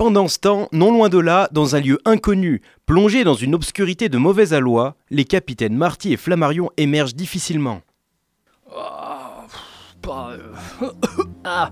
Pendant 0.00 0.28
ce 0.28 0.38
temps, 0.38 0.66
non 0.72 0.92
loin 0.92 1.10
de 1.10 1.18
là, 1.18 1.50
dans 1.52 1.76
un 1.76 1.80
lieu 1.80 1.98
inconnu, 2.06 2.62
plongé 2.86 3.22
dans 3.22 3.34
une 3.34 3.54
obscurité 3.54 4.08
de 4.08 4.16
mauvais 4.16 4.54
aloi, 4.54 4.96
les 5.10 5.26
capitaines 5.26 5.76
Marty 5.76 6.14
et 6.14 6.16
Flammarion 6.16 6.70
émergent 6.78 7.14
difficilement. 7.14 7.82
Par, 10.00 10.30
euh, 10.30 10.38
ah. 11.44 11.70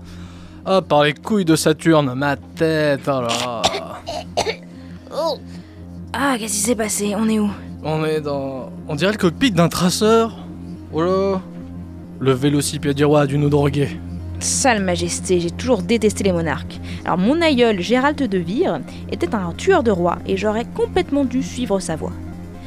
Ah, 0.63 0.83
par 0.83 1.05
les 1.05 1.15
couilles 1.15 1.43
de 1.43 1.55
Saturne, 1.55 2.13
ma 2.13 2.37
tête, 2.37 3.01
oh 3.07 3.21
là. 3.21 3.63
Ah, 6.13 6.35
qu'est-ce 6.37 6.53
qui 6.53 6.59
s'est 6.59 6.75
passé? 6.75 7.15
On 7.17 7.27
est 7.27 7.39
où? 7.39 7.49
On 7.81 8.05
est 8.05 8.21
dans. 8.21 8.71
On 8.87 8.93
dirait 8.93 9.13
le 9.13 9.17
cockpit 9.17 9.49
d'un 9.49 9.69
traceur. 9.69 10.37
Oh 10.93 11.01
là. 11.01 11.41
Le 12.19 12.33
vélocipède 12.33 12.95
du 12.95 13.05
roi 13.05 13.25
Sale 14.39 14.81
majesté, 14.81 15.39
j'ai 15.39 15.51
toujours 15.51 15.81
détesté 15.81 16.23
les 16.23 16.31
monarques. 16.31 16.79
Alors 17.05 17.17
mon 17.17 17.41
aïeul 17.41 17.81
Gérald 17.81 18.17
de 18.17 18.37
Vire 18.37 18.79
était 19.11 19.35
un 19.35 19.53
tueur 19.57 19.83
de 19.83 19.91
rois 19.91 20.17
et 20.27 20.37
j'aurais 20.37 20.65
complètement 20.65 21.25
dû 21.25 21.43
suivre 21.43 21.79
sa 21.79 21.95
voie. 21.95 22.13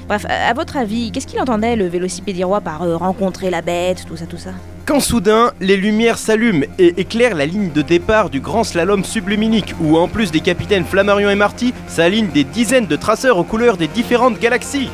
Bref, 0.06 0.26
à 0.28 0.50
à 0.50 0.52
votre 0.52 0.76
avis, 0.76 1.11
qu'est-ce 1.12 1.26
qu'il 1.26 1.40
entendait 1.40 1.76
le 1.76 1.87
vélocipédie 1.87 2.44
roi 2.44 2.61
par 2.61 2.82
euh, 2.82 2.96
rencontrer 2.96 3.48
la 3.48 3.62
bête, 3.62 4.04
tout 4.06 4.16
ça, 4.16 4.26
tout 4.26 4.37
ça? 4.37 4.50
Quand 4.85 5.00
soudain, 5.00 5.52
les 5.61 5.76
lumières 5.76 6.18
s'allument 6.18 6.64
et 6.78 7.00
éclairent 7.00 7.37
la 7.37 7.46
ligne 7.46 7.70
de 7.70 7.82
départ 7.82 8.28
du 8.28 8.40
grand 8.40 8.64
slalom 8.64 9.04
subluminique, 9.04 9.74
où 9.80 9.96
en 9.96 10.08
plus 10.08 10.30
des 10.30 10.40
capitaines 10.40 10.85
Flammarion 10.85 11.30
et 11.30 11.37
Marty, 11.37 11.72
s'alignent 11.87 12.32
des 12.32 12.44
dizaines 12.44 12.87
de 12.87 12.96
traceurs 12.96 13.38
aux 13.38 13.44
couleurs 13.44 13.76
des 13.76 13.87
différentes 13.88 14.38
galaxies. 14.38 14.90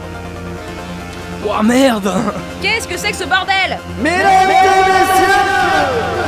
Oh 1.44 1.62
merde 1.62 2.12
Qu'est-ce 2.60 2.86
que 2.86 2.98
c'est 2.98 3.10
que 3.10 3.16
ce 3.16 3.24
bordel? 3.24 3.78
Mesdames 4.02 4.20
et 4.20 4.46
messieurs, 4.46 6.27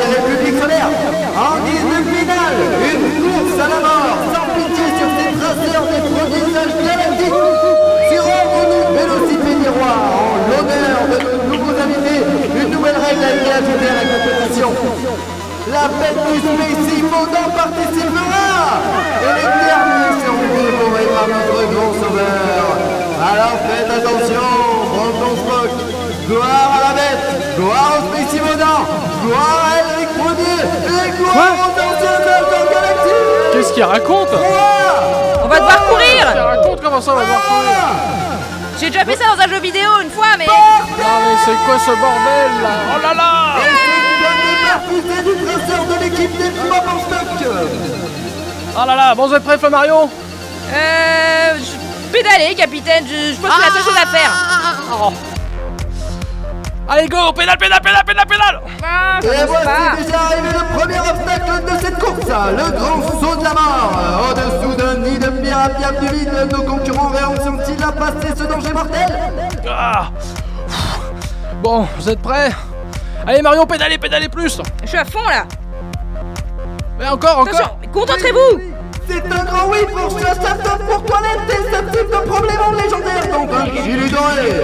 la 15.81 15.87
bête 15.87 16.21
du 16.27 16.39
Space 16.39 16.99
Immodant 16.99 17.49
participera. 17.55 18.45
Et 19.21 19.33
les 19.37 19.49
derniers 19.65 20.13
seront 20.21 20.49
dévorés 20.55 21.09
par 21.15 21.27
notre 21.27 21.59
grand 21.73 21.93
sauveur. 21.93 22.63
Alors 23.21 23.57
faites 23.67 23.89
attention, 23.89 24.47
Brandon 24.93 25.35
Spock 25.37 25.69
Gloire 26.27 26.71
à 26.73 26.87
la 26.87 26.93
bête 26.95 27.55
Gloire 27.55 27.93
au 27.99 28.07
Space 28.07 28.33
Immodant 28.33 28.81
Gloire 29.23 29.61
à 29.69 29.93
Elric 29.93 30.09
Premier 30.17 30.59
Et 30.87 31.11
gloire 31.17 31.53
aux 31.53 31.71
anciens 31.71 32.19
Dalton 32.25 32.65
Galactic 32.71 33.13
Qu'est-ce 33.53 33.73
qu'il 33.73 33.83
raconte 33.83 34.29
On 34.33 35.47
va 35.47 35.59
devoir 35.59 35.69
Qu'est-ce 35.69 36.09
qu'il 36.09 36.23
courir 36.23 36.45
raconte 36.45 36.81
Comment 36.81 36.99
ça, 36.99 37.11
on 37.11 37.15
va 37.15 37.21
devoir 37.21 37.41
courir 37.43 37.77
J'ai 38.79 38.89
déjà 38.89 39.05
fait 39.05 39.15
ça 39.17 39.35
dans 39.35 39.43
un 39.43 39.47
jeu 39.47 39.59
vidéo 39.59 39.89
une 40.01 40.09
fois, 40.09 40.33
mais... 40.39 40.47
Non 40.47 40.53
mais 40.97 41.37
c'est 41.45 41.57
quoi 41.67 41.77
ce 41.77 41.91
bordel 41.91 42.51
là? 42.63 42.69
Oh 42.97 43.01
là 43.03 43.13
là 43.13 43.90
Dernière 44.79 45.23
du 45.23 45.45
traceur 45.45 45.85
de 45.85 46.03
l'équipe 46.03 46.37
des 46.37 46.49
Mobs 46.69 46.87
en 46.87 46.99
stock 46.99 47.49
Oh 48.77 48.85
là 48.87 48.95
là 48.95 49.15
Bon, 49.15 49.27
vous 49.27 49.33
êtes 49.35 49.43
prêts, 49.43 49.57
Flammarion 49.57 50.09
Euh... 50.73 51.57
je- 51.57 52.11
Pédaler, 52.13 52.55
capitaine, 52.55 53.05
je, 53.07 53.33
je 53.33 53.39
pense 53.39 53.49
que 53.51 53.55
c'est 53.61 53.67
la 53.67 53.73
seule 53.73 53.83
chose 53.83 54.01
à 54.01 54.05
faire. 54.07 54.31
Oh. 54.93 55.13
Allez, 56.89 57.07
go 57.07 57.31
Pédale, 57.33 57.57
pédale, 57.57 57.79
pédale, 57.81 58.03
pédale, 58.05 58.25
pédale 58.27 58.61
Ah, 58.83 59.19
Et 59.23 59.45
voici 59.45 60.03
déjà 60.03 60.19
arrivé 60.19 60.49
le 60.49 60.77
premier 60.77 60.99
obstacle 60.99 61.63
de 61.63 61.79
cette 61.85 61.99
course, 61.99 62.27
le 62.27 62.71
grand 62.77 63.01
saut 63.21 63.35
de 63.37 63.43
la 63.43 63.53
mort. 63.53 64.29
Au-dessous 64.29 64.75
d'un 64.75 64.97
nid 64.97 65.17
de 65.19 65.29
pierre 65.29 65.99
du 66.01 66.07
vide, 66.07 66.47
nos 66.51 66.63
concurrents 66.63 67.09
réussiront-ils 67.11 67.83
à 67.83 67.91
passer 67.93 68.33
ce 68.37 68.43
danger 68.43 68.73
mortel? 68.73 69.19
Ah. 69.69 70.07
Bon, 71.63 71.87
vous 71.97 72.09
êtes 72.09 72.21
prêts? 72.21 72.51
Allez, 73.27 73.41
Marion, 73.41 73.65
pédalez, 73.65 73.97
pédalez 73.97 74.29
plus 74.29 74.59
Je 74.81 74.87
suis 74.87 74.97
à 74.97 75.05
fond 75.05 75.23
là. 75.27 75.45
Mais 76.97 77.07
encore, 77.07 77.39
encore 77.39 77.53
Attention, 77.55 77.77
concentrez-vous. 77.93 78.61
C'est 79.07 79.25
un 79.25 79.43
grand 79.43 79.69
oui 79.69 79.79
pour 79.91 80.19
Chassaton 80.19 80.77
pour 80.87 81.03
toilette 81.03 81.49
et 81.49 81.53
ce 81.53 81.97
type 81.97 82.09
de 82.11 82.27
problème 82.27 82.57
légendaire 82.77 83.27
dans 83.31 83.53
un 83.55 83.65
gilet 83.83 84.09
doré. 84.09 84.63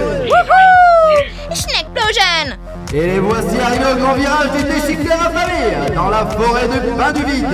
Schneckplosion 1.54 2.56
Et 2.94 3.02
les 3.06 3.18
voici 3.20 3.54
arrivés 3.62 3.84
au 3.92 3.96
grand 3.96 4.14
virage 4.14 4.50
du 4.56 4.62
déchiqueteur 4.64 5.18
affamé, 5.20 5.94
dans 5.94 6.08
la 6.08 6.24
forêt 6.24 6.68
de 6.68 6.78
pain 6.96 7.12
du 7.12 7.22
vide. 7.24 7.46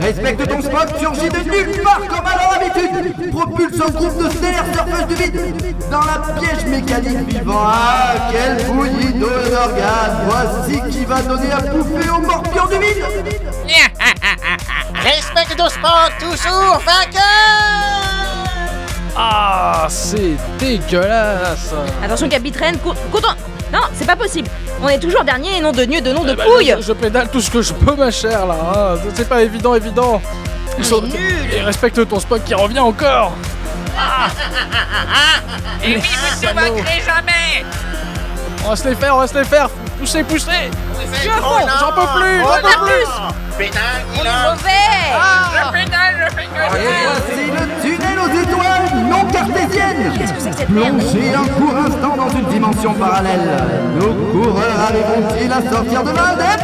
Respecte 0.00 0.48
ton 0.48 0.62
spot, 0.62 0.98
surgit 0.98 1.28
de 1.28 1.38
nulle 1.40 1.82
part 1.82 2.00
comme 2.08 2.26
à 2.26 2.36
leur 2.38 2.54
habitude. 2.56 3.30
Propulse 3.30 3.80
un 3.82 3.90
groupe 3.90 4.24
de 4.24 4.30
stellaires 4.30 4.64
surfeuses 4.72 5.06
du 5.08 5.14
vide, 5.14 5.76
dans 5.90 6.00
la 6.00 6.40
piège 6.40 6.64
mécanique 6.64 7.28
vivant. 7.28 7.64
Ah, 7.66 8.30
quelle 8.32 8.64
bouillie 8.66 9.12
d'organes. 9.12 10.26
Voici 10.26 10.80
qui 10.90 11.04
va 11.04 11.20
donner 11.20 11.52
à 11.52 11.60
bouffer 11.60 12.08
aux 12.08 12.20
morpions 12.20 12.66
du 12.66 12.78
vide. 12.78 13.04
Respect 14.94 15.54
de 15.54 15.68
sport, 15.68 16.10
toujours 16.18 16.78
vainqueur 16.78 17.22
Ah, 19.16 19.86
c'est 19.90 20.36
dégueulasse 20.58 21.74
Attention, 22.02 22.28
capitaine, 22.30 22.78
co- 22.78 22.94
content. 23.12 23.34
Non, 23.72 23.80
c'est 23.94 24.06
pas 24.06 24.16
possible. 24.16 24.48
On 24.82 24.88
est 24.88 24.98
toujours 24.98 25.24
dernier 25.24 25.58
et 25.58 25.60
nom 25.60 25.72
de 25.72 25.84
Dieu 25.84 26.00
de 26.00 26.12
nom 26.12 26.24
de 26.24 26.34
ben, 26.34 26.44
couille. 26.44 26.74
je, 26.78 26.82
je 26.82 26.92
pédale 26.92 27.28
tout 27.30 27.40
ce 27.40 27.50
que 27.50 27.62
je 27.62 27.72
peux, 27.72 27.94
ma 27.94 28.10
chère, 28.10 28.46
là 28.46 28.54
hein. 28.54 28.98
C'est 29.14 29.28
pas 29.28 29.42
évident, 29.42 29.74
évident. 29.74 30.22
Ils 30.78 30.84
sont... 30.84 31.02
Et 31.52 31.60
respecte 31.60 32.08
ton 32.08 32.20
spot 32.20 32.42
qui 32.44 32.54
revient 32.54 32.78
encore. 32.78 33.32
Et 35.82 35.96
oui, 35.96 36.02
vous 36.02 36.46
ne 36.46 36.52
vaincrez 36.52 37.02
jamais. 37.04 37.64
On 38.64 38.68
va 38.70 38.76
se 38.76 38.88
les 38.88 38.94
faire, 38.94 39.16
on 39.16 39.20
va 39.20 39.26
se 39.26 39.38
les 39.38 39.44
faire. 39.44 39.68
Poussez, 39.98 40.22
poussez. 40.22 40.70
Je 41.12 41.18
suis 41.18 41.28
à 41.28 41.36
fond. 41.36 41.66
J'en 41.80 41.92
peux 41.92 42.20
plus, 42.20 42.40
j'en 42.40 42.60
peux 42.62 42.78
plus. 42.86 43.06
Pédale, 43.58 44.04
il 44.14 44.20
est 44.20 44.24
mauvais. 44.24 44.98
Je 45.54 45.62
pédale, 45.72 46.14
je 46.20 46.34
fais 46.36 46.46
que 46.46 46.52
voici 46.68 47.44
le 47.50 47.97
étoiles 48.48 49.04
non 49.10 49.24
cartésiennes. 49.30 50.12
Plongez 50.66 51.34
un 51.34 51.48
court 51.60 51.76
instant 51.76 52.16
dans 52.16 52.28
une 52.30 52.46
dimension 52.46 52.94
parallèle. 52.94 53.48
Nos 53.98 54.12
coureurs 54.32 54.80
arriveront-ils 54.88 55.52
à 55.52 55.70
sortir 55.70 56.02
de 56.02 56.10
l'indep 56.10 56.60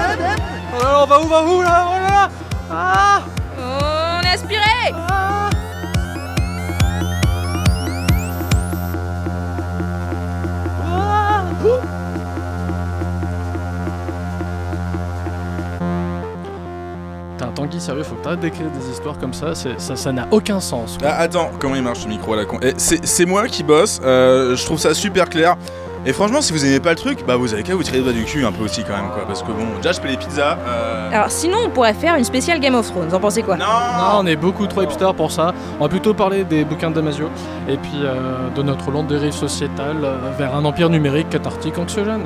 Oh 0.76 0.82
là 0.82 0.90
là, 0.90 1.02
on 1.02 1.06
va 1.06 1.20
où, 1.20 1.28
va 1.28 1.44
où, 1.44 1.62
là 1.62 1.86
Oh 1.88 2.00
là 2.00 2.10
là? 2.10 2.28
Ah 2.70 3.20
Tanguy, 17.54 17.80
sérieux, 17.80 18.02
faut 18.02 18.14
que 18.16 18.22
t'arrêtes 18.24 18.40
d'écrire 18.40 18.66
des 18.70 18.90
histoires 18.90 19.18
comme 19.18 19.32
ça, 19.34 19.54
ça 19.54 19.96
ça 19.96 20.12
n'a 20.12 20.26
aucun 20.30 20.60
sens. 20.60 20.98
quoi. 21.00 21.08
Ah, 21.10 21.20
attends, 21.20 21.50
comment 21.58 21.76
il 21.76 21.82
marche 21.82 22.00
ce 22.00 22.08
micro 22.08 22.32
à 22.34 22.36
la 22.36 22.44
con? 22.44 22.58
Eh, 22.62 22.74
C'est 22.76 23.26
moi 23.26 23.46
qui 23.46 23.62
bosse, 23.62 24.00
euh, 24.04 24.56
je 24.56 24.64
trouve 24.64 24.78
ça 24.78 24.92
super 24.94 25.28
clair. 25.28 25.56
Et 26.06 26.12
franchement, 26.12 26.42
si 26.42 26.52
vous 26.52 26.62
aimez 26.66 26.80
pas 26.80 26.90
le 26.90 26.96
truc, 26.96 27.24
bah 27.26 27.36
vous 27.36 27.54
avez 27.54 27.62
qu'à 27.62 27.74
vous 27.74 27.82
tirer 27.82 27.96
les 27.96 28.02
doigts 28.04 28.12
du 28.12 28.24
cul 28.24 28.44
un 28.44 28.52
peu 28.52 28.64
aussi 28.64 28.82
quand 28.84 28.92
même, 28.94 29.08
quoi. 29.14 29.24
Parce 29.26 29.40
que 29.42 29.46
bon, 29.46 29.64
déjà 29.78 29.92
je 29.92 30.00
paie 30.02 30.08
les 30.08 30.18
pizzas. 30.18 30.58
euh, 30.66 31.08
Alors 31.10 31.30
sinon, 31.30 31.56
on 31.64 31.70
pourrait 31.70 31.94
faire 31.94 32.16
une 32.16 32.24
spéciale 32.24 32.60
Game 32.60 32.74
of 32.74 32.90
Thrones. 32.90 33.08
Vous 33.08 33.14
en 33.14 33.20
pensez 33.20 33.42
quoi? 33.42 33.56
Non 33.56 33.64
Non, 33.64 34.18
on 34.20 34.26
est 34.26 34.36
beaucoup 34.36 34.66
trop 34.66 34.82
hipster 34.82 35.08
pour 35.16 35.32
ça. 35.32 35.54
On 35.80 35.84
va 35.84 35.88
plutôt 35.88 36.12
parler 36.12 36.44
des 36.44 36.66
bouquins 36.66 36.90
de 36.90 36.96
Damasio 36.96 37.30
et 37.70 37.78
puis 37.78 37.90
euh, 38.02 38.50
de 38.54 38.62
notre 38.62 38.90
longue 38.90 39.06
dérive 39.06 39.32
sociétale 39.32 39.96
euh, 40.04 40.16
vers 40.36 40.54
un 40.54 40.66
empire 40.66 40.90
numérique 40.90 41.30
cathartique 41.30 41.78
anxiogène. 41.78 42.24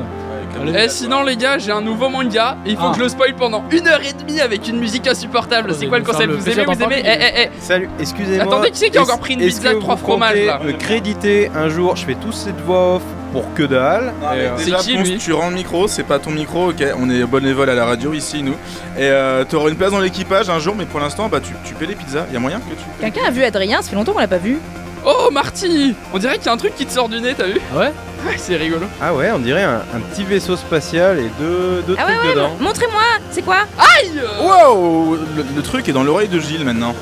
Allez. 0.63 0.73
Eh 0.85 0.89
sinon 0.89 1.23
les 1.23 1.37
gars, 1.37 1.59
j'ai 1.59 1.71
un 1.73 1.81
nouveau 1.81 2.09
manga 2.09 2.57
et 2.67 2.71
il 2.71 2.77
faut 2.77 2.85
Ah. 2.87 2.91
que 2.93 2.99
je 2.99 3.03
le 3.05 3.09
spoil 3.09 3.35
pendant 3.35 3.65
une 3.71 3.87
heure 3.89 4.01
et 4.03 4.13
demie 4.13 4.41
avec 4.41 4.69
une 4.69 4.79
musique 4.79 5.07
insupportable. 5.07 5.75
C'est 5.79 5.87
quoi 5.87 5.99
le 5.99 6.05
concept 6.05 6.31
Vous 6.33 6.49
aimez, 6.49 6.65
vous 6.65 6.83
aimez. 6.83 7.03
Eh 7.05 7.09
eh 7.21 7.43
eh 7.45 7.49
Salut, 7.61 7.89
excusez-moi. 8.01 8.45
Attendez, 8.45 8.71
qui 8.71 8.79
c'est 8.79 8.91
qui 8.91 8.99
a 8.99 9.03
encore 9.03 9.19
pris 9.21 9.35
une 9.35 9.41
pizza 9.41 9.75
trois 9.75 9.95
vous 9.95 10.01
fromages, 10.01 10.31
comptez 10.35 10.47
là 10.47 10.61
Me 10.65 10.73
créditer 10.73 11.51
un 11.55 11.69
jour, 11.69 11.97
je 11.97 12.05
fais 12.05 12.15
tous 12.15 12.33
cette 12.33 12.61
voix 12.61 12.97
off 12.97 13.03
pour 13.33 13.53
que 13.55 13.63
dalle. 13.63 14.13
Et, 14.35 14.39
euh, 14.41 14.57
déjà, 14.57 14.79
C'est 14.79 14.93
qui, 14.93 14.97
lui 14.99 15.19
tu 15.19 15.33
rends 15.33 15.51
le 15.51 15.55
micro, 15.57 15.87
c'est 15.87 16.03
pas 16.03 16.19
ton 16.19 16.31
micro, 16.31 16.71
ok 16.71 16.83
On 16.99 17.11
est 17.11 17.25
bénévole 17.25 17.69
à 17.71 17.75
la 17.75 17.85
radio 17.85 18.13
ici, 18.15 18.43
nous. 18.43 18.55
Et 18.97 19.03
euh, 19.03 19.45
t'auras 19.45 19.69
une 19.69 19.77
place 19.77 19.93
dans 19.93 20.01
l'équipage 20.01 20.49
un 20.51 20.59
jour, 20.59 20.75
mais 20.77 20.87
pour 20.87 20.99
l'instant, 21.01 21.29
bah 21.29 21.41
tu, 21.41 21.53
tu 21.65 21.75
paies 21.75 21.87
les 21.87 21.95
pizzas. 21.95 22.25
Y 22.33 22.37
a 22.37 22.41
moyen 22.41 22.59
que 22.59 22.71
tu. 22.75 22.85
Quelqu'un 23.01 23.27
a 23.29 23.31
vu 23.31 23.43
Adrien 23.45 23.83
Ça 23.83 23.91
fait 23.91 23.97
longtemps 23.97 24.13
qu'on 24.13 24.21
l'a 24.21 24.27
pas 24.29 24.39
vu. 24.39 24.59
Oh 25.07 25.29
Marty 25.31 25.95
On 26.13 26.19
dirait 26.19 26.37
qu'il 26.39 26.47
y 26.47 26.49
a 26.49 26.53
un 26.53 26.57
truc 26.57 26.75
qui 26.75 26.85
te 26.87 26.93
sort 26.93 27.09
du 27.09 27.21
nez, 27.21 27.35
t'as 27.37 27.47
vu 27.47 27.61
Ah 27.75 27.79
Ouais, 27.79 27.93
c'est 28.37 28.57
rigolo. 28.57 28.87
Ah 29.01 29.15
ouais, 29.15 29.31
on 29.33 29.39
dirait 29.39 29.63
un, 29.65 29.83
un 29.95 30.01
petit 30.11 30.25
vaisseau 30.25 30.57
spatial 30.57 31.19
et 31.19 31.31
deux, 31.39 31.83
deux 31.87 31.97
Ah 31.99 32.07
ouais, 32.07 32.15
trucs 32.15 32.25
ouais, 32.29 32.35
dedans. 32.35 32.51
mon- 32.59 32.67
montrez-moi. 32.69 33.01
C'est 33.31 33.43
quoi? 33.43 33.57
Aïe 33.79 34.21
Wow 34.43 35.17
le, 35.37 35.45
le 35.57 35.63
truc 35.63 35.89
est 35.89 35.93
dans 35.93 36.03
l'oreille 36.05 36.29
de 36.29 36.41
Gilles 36.41 36.65
maintenant. 36.65 36.95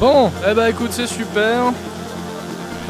Bon, 0.00 0.30
eh 0.48 0.54
bah 0.54 0.70
écoute, 0.70 0.90
c'est 0.92 1.06
super. 1.06 1.72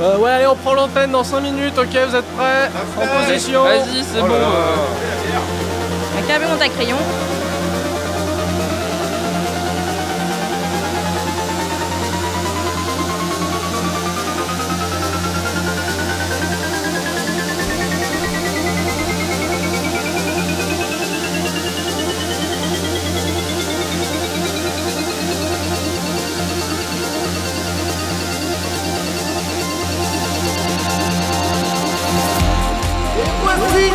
Euh, 0.00 0.16
ouais, 0.18 0.30
allez, 0.30 0.46
on 0.46 0.54
prend 0.56 0.74
l'antenne 0.74 1.10
dans 1.10 1.24
5 1.24 1.40
minutes, 1.40 1.76
ok, 1.76 1.88
vous 2.08 2.16
êtes 2.16 2.36
prêts? 2.36 2.70
En 2.96 3.24
position 3.26 3.64
Vas-y, 3.64 4.02
c'est 4.02 4.20
Oh 4.22 4.26
bon. 4.26 4.34
euh. 4.34 6.38
Vu 6.38 6.46
mon 6.48 6.56
taille 6.56 6.70
crayon 6.70 6.96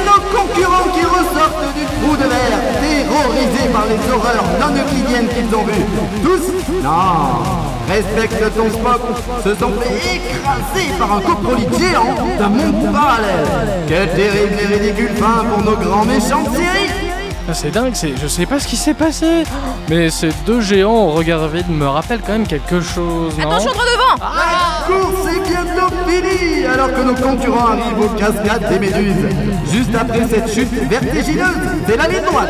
Nos 0.05 0.21
concurrents 0.37 0.89
qui 0.93 1.05
ressortent 1.05 1.73
du 1.75 1.83
trou 1.85 2.15
de 2.15 2.23
verre, 2.23 2.59
terrorisés 2.81 3.69
par 3.71 3.85
les 3.85 3.99
horreurs 4.11 4.45
non 4.59 4.75
euclidiennes 4.81 5.27
qu'ils 5.27 5.55
ont 5.55 5.63
vues. 5.63 5.85
Tous 6.23 6.81
Non 6.83 7.65
Respecte 7.87 8.55
ton 8.55 8.69
spot, 8.71 9.01
se 9.43 9.53
sont 9.55 9.71
fait 9.79 10.15
écraser 10.15 10.91
par 10.97 11.17
un 11.17 11.21
coprolite 11.21 11.77
géant 11.77 12.15
d'un 12.39 12.49
monde 12.49 12.91
parallèle. 12.91 13.45
Quelle 13.87 14.09
terrible 14.09 14.55
et 14.59 14.75
ridicule 14.75 15.15
fin 15.17 15.45
pour 15.45 15.63
nos 15.63 15.77
grands 15.77 16.05
méchants 16.05 16.41
de 16.49 16.55
série 16.55 16.89
Ah, 16.89 17.04
C'est 17.53 17.71
dingue, 17.71 17.91
c'est... 17.93 18.13
je 18.21 18.27
sais 18.27 18.45
pas 18.45 18.59
ce 18.59 18.67
qui 18.67 18.75
s'est 18.75 18.93
passé. 18.93 19.43
Mais 19.89 20.09
ces 20.09 20.29
deux 20.45 20.61
géants 20.61 21.07
au 21.07 21.11
regard 21.11 21.47
vide 21.47 21.69
me 21.69 21.85
rappellent 21.85 22.21
quand 22.21 22.33
même 22.33 22.47
quelque 22.47 22.81
chose, 22.81 23.37
non 23.37 23.49
Attention, 23.49 23.71
droit 23.71 23.85
devant 23.85 24.25
La 24.25 24.87
course 24.87 25.27
est 25.27 25.49
bientôt 25.49 25.95
finie 26.07 26.65
alors 26.65 26.91
que 26.91 27.01
nos 27.01 27.13
concurrents 27.15 27.67
arrivent 27.67 27.99
aux 28.01 28.09
cascades 28.17 28.67
des 28.69 28.79
méduses. 28.79 29.25
Juste 29.71 29.95
après 29.95 30.27
cette 30.29 30.51
chute 30.51 30.73
vertigineuse, 30.89 31.45
c'est 31.87 31.97
la 31.97 32.07
ligne 32.07 32.23
droite. 32.23 32.49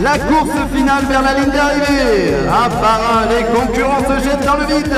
La 0.00 0.18
course 0.18 0.50
finale 0.74 1.04
vers 1.08 1.22
la 1.22 1.34
ligne 1.34 1.52
d'arrivée. 1.52 2.34
Un 2.48 2.68
par 2.68 3.00
un, 3.16 3.26
les 3.28 3.44
concurrents 3.44 4.00
se 4.00 4.24
jettent 4.24 4.44
dans 4.44 4.56
le 4.56 4.66
vide. 4.66 4.96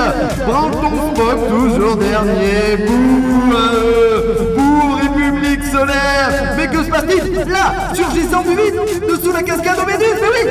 Prends 0.49 0.71
ton 0.71 1.13
spot 1.13 1.49
toujours 1.49 1.97
dernier. 1.97 2.77
Bouh, 2.87 3.53
euh, 3.55 4.57
bouh, 4.57 4.64
Mais 6.57 6.69
que 6.69 6.85
se 6.85 6.91
passe-t-il 6.91 7.35
Là, 7.51 7.93
surgissant 7.95 8.43
du 8.43 8.51
vide, 8.51 8.81
dessous 9.09 9.33
la 9.33 9.43
cascade 9.43 9.77
aux 9.83 9.87
méduses, 9.87 10.21
mais 10.21 10.29
oui 10.45 10.51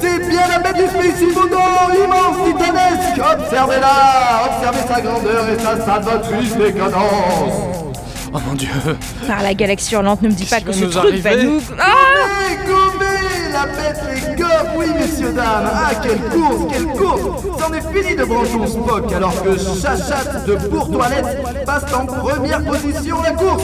C'est 0.00 0.28
bien 0.28 0.48
la 0.48 0.58
bête 0.58 0.76
du 0.76 0.88
spécivodon, 0.88 1.58
immense, 1.94 2.44
titanesque. 2.46 3.20
Observez-la 3.38 4.42
Observez 4.46 4.92
sa 4.92 5.00
grandeur 5.00 5.44
et 5.48 5.58
sa 5.62 5.84
salvatrice 5.84 6.56
décadence. 6.56 7.84
Oh 8.32 8.38
mon 8.48 8.54
dieu. 8.54 8.68
Par 9.28 9.42
la 9.44 9.54
galaxie 9.54 9.94
hurlante, 9.94 10.22
ne 10.22 10.28
me 10.28 10.34
dis 10.34 10.46
pas 10.46 10.60
que 10.60 10.72
ce 10.72 10.86
truc 10.86 11.14
va 11.20 11.36
nous. 11.36 11.60
Ah 11.78 11.94
La 13.52 13.66
bête 13.66 14.02
les 14.12 14.34
gomme, 14.34 14.48
oui 14.76 14.86
messieurs 14.98 15.32
dames. 15.32 15.70
Ah 15.72 15.90
quelle 16.02 16.18
course, 16.18 16.72
quelle 16.72 16.86
course. 16.86 17.44
C'en 17.60 17.72
est 17.72 17.92
fini 18.02 18.16
de 18.16 18.24
Branchon 18.24 18.66
Spock 18.66 19.12
alors 19.12 19.40
que 19.44 19.56
Chachat 19.56 20.40
de 20.48 20.56
Pour 20.68 20.90
Toilette 20.90 21.64
passe 21.64 21.84
en 21.94 22.06
première 22.06 22.64
position 22.64 23.22
la 23.22 23.30
course 23.30 23.62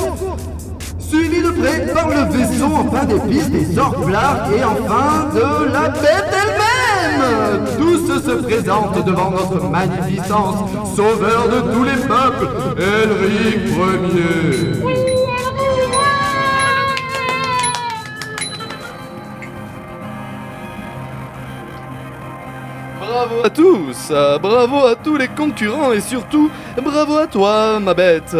Suivi 1.11 1.43
de 1.43 1.51
près 1.51 1.93
par 1.93 2.09
le 2.09 2.31
vaisseau 2.31 2.67
en 2.67 2.89
fin 2.89 3.05
des 3.05 3.19
pistes 3.29 3.51
des 3.51 3.77
Orgblars 3.77 4.49
et 4.53 4.63
enfin 4.63 5.29
de 5.35 5.73
la 5.73 5.89
bête 5.89 6.33
elle-même. 6.33 7.65
Tous 7.77 8.07
se 8.07 8.31
présentent 8.43 9.05
devant 9.05 9.33
notre 9.33 9.69
magnificence, 9.69 10.71
sauveur 10.95 11.49
de 11.49 11.73
tous 11.73 11.83
les 11.83 11.97
peuples, 11.97 12.49
Elric 12.79 13.57
Ier. 13.67 14.73
Bravo 23.01 23.35
à 23.43 23.51
tous, 23.51 24.13
bravo 24.41 24.87
à 24.87 24.95
tous 24.95 25.17
les 25.17 25.27
concurrents 25.27 25.91
et 25.93 26.01
surtout, 26.01 26.49
bravo 26.81 27.17
à 27.19 27.27
toi, 27.27 27.81
ma 27.81 27.95
bête. 27.95 28.37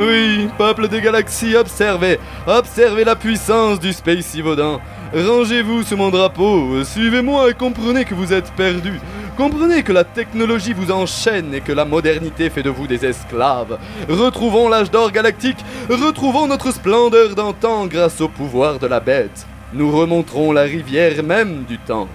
Oui, 0.00 0.48
peuple 0.56 0.88
des 0.88 1.02
galaxies, 1.02 1.54
observez, 1.54 2.18
observez 2.46 3.04
la 3.04 3.14
puissance 3.14 3.78
du 3.78 3.92
Space 3.92 4.34
Yvaudin. 4.34 4.80
Rangez-vous 5.14 5.82
sous 5.82 5.96
mon 5.98 6.08
drapeau, 6.08 6.82
suivez-moi 6.84 7.50
et 7.50 7.52
comprenez 7.54 8.06
que 8.06 8.14
vous 8.14 8.32
êtes 8.32 8.50
perdus. 8.52 8.98
Comprenez 9.36 9.82
que 9.82 9.92
la 9.92 10.04
technologie 10.04 10.72
vous 10.72 10.90
enchaîne 10.90 11.52
et 11.52 11.60
que 11.60 11.72
la 11.72 11.84
modernité 11.84 12.48
fait 12.48 12.62
de 12.62 12.70
vous 12.70 12.86
des 12.86 13.04
esclaves. 13.04 13.78
Retrouvons 14.08 14.70
l'âge 14.70 14.90
d'or 14.90 15.12
galactique, 15.12 15.62
retrouvons 15.90 16.46
notre 16.46 16.72
splendeur 16.72 17.34
d'antan 17.34 17.86
grâce 17.86 18.22
au 18.22 18.28
pouvoir 18.28 18.78
de 18.78 18.86
la 18.86 19.00
bête. 19.00 19.46
Nous 19.74 19.94
remonterons 19.94 20.52
la 20.52 20.62
rivière 20.62 21.22
même 21.22 21.64
du 21.64 21.76
temps. 21.76 22.08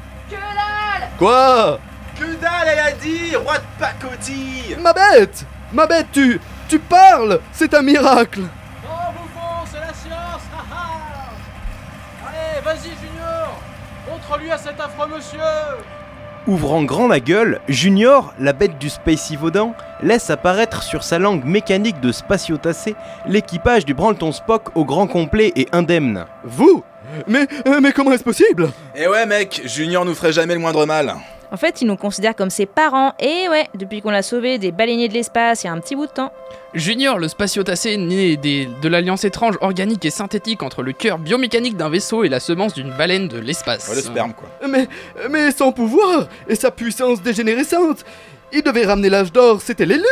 Quoi? 1.19 1.80
Que 2.19 2.26
dalle, 2.41 2.67
elle 2.67 2.80
a 2.80 2.91
dit 2.93 3.36
Roi 3.36 3.60
de 3.60 3.80
pacotille 3.80 4.76
Ma 4.82 4.91
bête 4.91 5.45
Ma 5.71 5.86
bête, 5.86 6.08
tu... 6.12 6.39
Tu 6.67 6.80
parles 6.80 7.39
C'est 7.51 7.73
un 7.73 7.82
miracle. 7.82 8.41
Oh 8.84 8.88
bouffon, 9.13 9.65
c'est 9.71 9.80
la 9.80 9.93
science 9.93 10.41
Allez, 12.28 12.62
vas-y 12.63 12.89
Junior. 13.01 13.60
Montre-lui 14.10 14.51
à 14.51 14.58
cet 14.58 14.80
affreux 14.80 15.08
monsieur. 15.08 15.39
Ouvrant 16.47 16.84
grand 16.84 17.08
la 17.08 17.19
gueule, 17.19 17.60
Junior, 17.67 18.34
la 18.39 18.54
bête 18.54 18.78
du 18.78 18.89
Space 18.89 19.32
Yvaudin, 19.32 19.73
laisse 20.04 20.30
apparaître 20.30 20.84
sur 20.84 21.04
sa 21.04 21.17
langue 21.17 21.43
mécanique 21.43 21.99
de 22.01 22.12
spatiotacé 22.12 22.95
l'équipage 23.25 23.84
du 23.84 23.95
Branleton 23.95 24.32
Spock 24.32 24.69
au 24.75 24.86
grand 24.86 25.08
complet 25.08 25.51
et 25.56 25.67
indemne. 25.71 26.25
Vous? 26.43 26.84
Mais... 27.28 27.47
euh, 27.67 27.80
mais 27.82 27.91
comment 27.91 28.12
est-ce 28.12 28.23
possible? 28.23 28.69
Eh 28.95 29.08
ouais 29.08 29.25
mec, 29.25 29.62
Junior 29.65 30.06
nous 30.06 30.13
ferait 30.13 30.34
jamais 30.34 30.54
le 30.54 30.60
moindre 30.60 30.86
mal. 30.86 31.15
En 31.52 31.58
fait, 31.58 31.82
il 31.82 31.88
nous 31.88 31.96
considère 31.96 32.36
comme 32.36 32.50
ses 32.50 32.66
parents, 32.66 33.14
et 33.20 33.48
ouais, 33.50 33.68
depuis 33.76 34.02
qu'on 34.02 34.10
l'a 34.12 34.24
sauvé 34.24 34.58
des 34.58 34.72
baleiniers 34.72 35.08
de 35.08 35.14
l'espace 35.14 35.64
il 35.64 35.68
y 35.68 35.70
a 35.70 35.74
un 35.74 35.80
petit 35.80 35.96
bout 35.96 36.08
de 36.08 36.12
temps. 36.12 36.32
Junior, 36.74 37.18
le 37.20 37.28
spatiotacé 37.28 37.98
né 37.98 38.36
des- 38.36 38.68
de 38.82 38.88
l'alliance 38.90 39.24
étrange 39.24 39.56
organique 39.62 40.04
et 40.06 40.10
synthétique 40.10 40.64
entre 40.64 40.84
le 40.84 40.92
cœur 40.92 41.18
biomécanique 41.20 41.78
d'un 41.78 41.90
vaisseau 41.90 42.24
et 42.24 42.30
la 42.30 42.40
semence 42.40 42.74
d'une 42.74 42.92
baleine 42.92 43.28
de 43.28 43.38
l'espace. 43.40 43.88
Ouais, 43.90 43.96
le 43.96 44.02
sperme 44.02 44.34
quoi. 44.34 44.50
Mais... 44.68 44.88
Mais 45.30 45.52
son 45.52 45.72
pouvoir 45.72 46.28
et 46.50 46.56
sa 46.56 46.72
puissance 46.72 47.22
dégénérescente 47.22 48.04
Il 48.52 48.62
devait 48.64 48.86
ramener 48.86 49.10
l'âge 49.10 49.32
d'or, 49.32 49.62
c'était 49.62 49.86
l'élu 49.86 50.04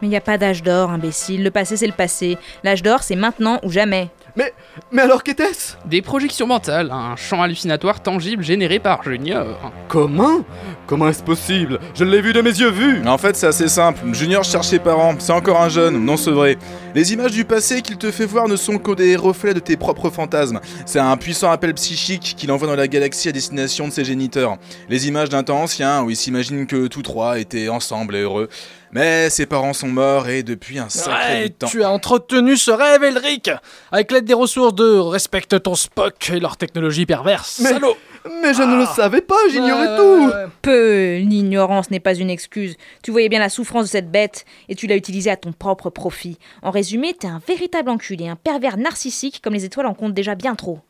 Mais 0.00 0.08
il 0.08 0.10
n'y 0.10 0.16
a 0.16 0.20
pas 0.20 0.38
d'âge 0.38 0.62
d'or, 0.62 0.90
imbécile. 0.90 1.42
Le 1.42 1.50
passé, 1.50 1.76
c'est 1.76 1.86
le 1.86 1.92
passé. 1.92 2.36
L'âge 2.62 2.82
d'or, 2.82 3.02
c'est 3.02 3.16
maintenant 3.16 3.58
ou 3.62 3.70
jamais. 3.70 4.08
Mais... 4.36 4.52
Mais 4.92 5.02
alors 5.02 5.22
qu'était-ce? 5.22 5.76
Des 5.86 6.02
projections 6.02 6.46
mentales, 6.46 6.90
un 6.92 7.16
champ 7.16 7.42
hallucinatoire 7.42 8.00
tangible 8.00 8.42
généré 8.42 8.78
par 8.78 9.02
Junior. 9.02 9.72
Comment? 9.88 10.44
Comment 10.86 11.08
est-ce 11.08 11.22
possible? 11.22 11.80
Je 11.94 12.04
l'ai 12.04 12.20
vu 12.20 12.32
de 12.32 12.40
mes 12.42 12.50
yeux 12.50 12.70
vus 12.70 13.06
En 13.06 13.18
fait, 13.18 13.34
c'est 13.36 13.46
assez 13.46 13.68
simple. 13.68 14.00
Junior 14.12 14.44
cherche 14.44 14.68
ses 14.68 14.78
parents, 14.78 15.14
c'est 15.18 15.32
encore 15.32 15.60
un 15.60 15.68
jeune, 15.68 16.04
non 16.04 16.16
sevré. 16.16 16.58
Les 16.96 17.12
images 17.12 17.32
du 17.32 17.44
passé 17.44 17.82
qu'il 17.82 17.98
te 17.98 18.10
fait 18.10 18.24
voir 18.24 18.48
ne 18.48 18.56
sont 18.56 18.78
que 18.78 18.92
des 18.92 19.16
reflets 19.16 19.52
de 19.52 19.58
tes 19.60 19.76
propres 19.76 20.08
fantasmes. 20.08 20.60
C'est 20.86 20.98
un 20.98 21.14
puissant 21.18 21.50
appel 21.50 21.74
psychique 21.74 22.34
qu'il 22.38 22.50
envoie 22.50 22.66
dans 22.66 22.74
la 22.74 22.88
galaxie 22.88 23.28
à 23.28 23.32
destination 23.32 23.86
de 23.86 23.92
ses 23.92 24.02
géniteurs. 24.02 24.56
Les 24.88 25.06
images 25.06 25.28
d'un 25.28 25.42
temps 25.42 25.60
ancien 25.60 26.02
où 26.02 26.08
il 26.08 26.16
s'imagine 26.16 26.66
que 26.66 26.86
tous 26.86 27.02
trois 27.02 27.38
étaient 27.38 27.68
ensemble 27.68 28.16
et 28.16 28.22
heureux. 28.22 28.48
Mais 28.92 29.28
ses 29.28 29.44
parents 29.44 29.74
sont 29.74 29.88
morts 29.88 30.26
et 30.30 30.42
depuis 30.42 30.78
un 30.78 30.88
sacré 30.88 31.42
Ouais, 31.42 31.48
temps. 31.50 31.66
tu 31.66 31.84
as 31.84 31.90
entretenu 31.90 32.56
ce 32.56 32.70
rêve, 32.70 33.04
Elric 33.04 33.50
Avec 33.92 34.10
l'aide 34.10 34.24
des 34.24 34.32
ressources 34.32 34.74
de 34.74 34.96
Respecte 34.96 35.62
ton 35.62 35.74
Spock 35.74 36.30
et 36.32 36.40
leur 36.40 36.56
technologie 36.56 37.04
perverse. 37.04 37.60
Mais- 37.62 37.72
Salaud 37.74 37.96
Mais 38.42 38.54
je 38.54 38.62
ne 38.62 38.76
le 38.76 38.86
savais 38.86 39.20
pas, 39.20 39.36
j'ignorais 39.50 39.88
Ouais, 39.88 39.96
tout 39.96 40.26
ouais, 40.26 40.34
ouais. 40.34 40.46
Peu, 40.62 41.16
l'ignorance 41.18 41.90
n'est 41.90 42.00
pas 42.00 42.14
une 42.14 42.30
excuse. 42.30 42.76
Tu 43.02 43.10
voyais 43.10 43.28
bien 43.28 43.38
la 43.38 43.48
souffrance 43.48 43.84
de 43.84 43.90
cette 43.90 44.10
bête 44.10 44.44
et 44.68 44.74
tu 44.74 44.86
l'as 44.86 44.96
utilisée 44.96 45.30
à 45.30 45.36
ton 45.36 45.52
propre 45.52 45.90
profit. 45.90 46.38
En 46.62 46.70
résumé, 46.70 47.14
t'es 47.14 47.28
un 47.28 47.40
véritable 47.46 47.90
enculé, 47.90 48.28
un 48.28 48.36
pervers 48.36 48.76
narcissique 48.76 49.40
comme 49.42 49.54
les 49.54 49.64
étoiles 49.64 49.86
en 49.86 49.94
comptent 49.94 50.14
déjà 50.14 50.34
bien 50.34 50.54
trop. 50.54 50.80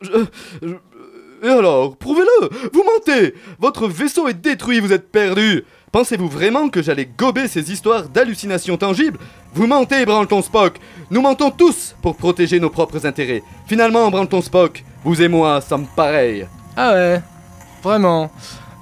Et 1.43 1.49
alors, 1.49 1.95
prouvez-le 1.97 2.49
Vous 2.73 2.83
mentez 2.83 3.35
Votre 3.59 3.87
vaisseau 3.87 4.27
est 4.27 4.33
détruit, 4.33 4.79
vous 4.79 4.93
êtes 4.93 5.11
perdu 5.11 5.63
Pensez-vous 5.91 6.27
vraiment 6.27 6.69
que 6.69 6.81
j'allais 6.81 7.05
gober 7.17 7.47
ces 7.47 7.71
histoires 7.71 8.09
d'hallucinations 8.09 8.77
tangibles? 8.77 9.19
Vous 9.53 9.67
mentez, 9.67 10.05
Branleton 10.05 10.41
Spock 10.41 10.77
Nous 11.11 11.21
mentons 11.21 11.51
tous 11.51 11.95
pour 12.01 12.15
protéger 12.15 12.59
nos 12.59 12.69
propres 12.69 13.05
intérêts. 13.05 13.43
Finalement, 13.67 14.09
Branleton 14.09 14.41
Spock, 14.41 14.83
vous 15.03 15.21
et 15.21 15.27
moi 15.27 15.61
sommes 15.61 15.87
pareils. 15.95 16.47
Ah 16.79 16.93
ouais, 16.93 17.21
vraiment. 17.81 18.29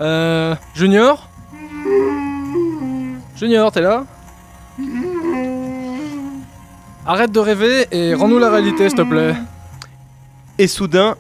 Euh. 0.02 0.54
Junior? 0.76 1.30
Junior, 3.38 3.72
t'es 3.72 3.80
là? 3.80 4.06
Arrête 7.06 7.32
de 7.32 7.40
rêver 7.40 7.88
et 7.92 8.14
rends-nous 8.14 8.38
la 8.38 8.50
réalité, 8.50 8.90
s'il 8.90 8.98
te 8.98 9.04
plaît. 9.04 9.34
Et 10.58 10.68
soudain, 10.68 11.16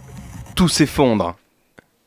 tout 0.55 0.67
s'effondre. 0.67 1.35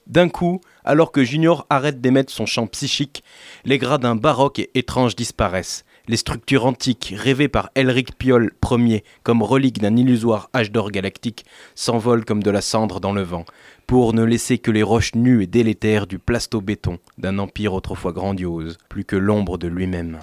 D'un 0.07 0.28
coup, 0.28 0.61
alors 0.85 1.12
que 1.12 1.24
Junior 1.24 1.64
arrête 1.70 2.02
d'émettre 2.02 2.33
son 2.33 2.44
chant 2.44 2.66
psychique, 2.66 3.24
les 3.64 3.78
gradins 3.78 4.16
baroques 4.16 4.59
et 4.59 4.70
étranges 4.74 5.16
disparaissent. 5.16 5.87
Les 6.09 6.16
structures 6.16 6.64
antiques, 6.64 7.14
rêvées 7.16 7.48
par 7.48 7.68
Elric 7.74 8.16
Piol 8.16 8.52
Ier 8.70 9.04
comme 9.22 9.42
reliques 9.42 9.81
d'un 9.81 9.96
illusoire 9.96 10.48
âge 10.54 10.72
d'or 10.72 10.90
galactique, 10.90 11.44
s'envolent 11.74 12.24
comme 12.24 12.42
de 12.42 12.50
la 12.50 12.62
cendre 12.62 13.00
dans 13.00 13.12
le 13.12 13.20
vent, 13.20 13.44
pour 13.88 14.12
ne 14.12 14.22
laisser 14.22 14.59
que 14.59 14.70
les 14.70 14.83
roches 14.83 15.14
nues 15.14 15.42
et 15.42 15.46
délétères 15.46 16.07
du 16.07 16.18
plasto-béton 16.18 16.98
d'un 17.16 17.38
empire 17.38 17.72
autrefois 17.72 18.12
grandiose, 18.12 18.77
plus 18.90 19.05
que 19.05 19.16
l'ombre 19.16 19.57
de 19.57 19.66
lui-même. 19.66 20.20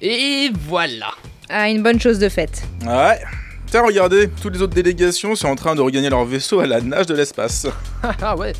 Et 0.00 0.50
voilà. 0.66 1.12
Ah, 1.50 1.68
une 1.68 1.82
bonne 1.82 2.00
chose 2.00 2.18
de 2.18 2.30
faite. 2.30 2.62
Ouais. 2.86 3.20
Tiens, 3.66 3.82
regardez, 3.84 4.30
toutes 4.40 4.54
les 4.54 4.62
autres 4.62 4.72
délégations 4.72 5.34
sont 5.34 5.48
en 5.48 5.56
train 5.56 5.74
de 5.74 5.82
regagner 5.82 6.08
leur 6.08 6.24
vaisseau 6.24 6.60
à 6.60 6.66
la 6.66 6.80
nage 6.80 7.06
de 7.06 7.14
l'espace. 7.14 7.66
Ah 8.22 8.34
ouais, 8.34 8.54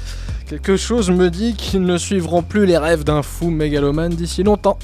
quelque 0.47 0.77
chose 0.77 1.11
me 1.11 1.31
dit 1.31 1.55
qu'ils 1.57 1.83
ne 1.83 1.97
suivront 1.97 2.43
plus 2.43 2.67
les 2.67 2.77
rêves 2.77 3.05
d'un 3.05 3.23
fou 3.23 3.49
mégalomane 3.49 4.13
d'ici 4.13 4.43
longtemps. 4.43 4.79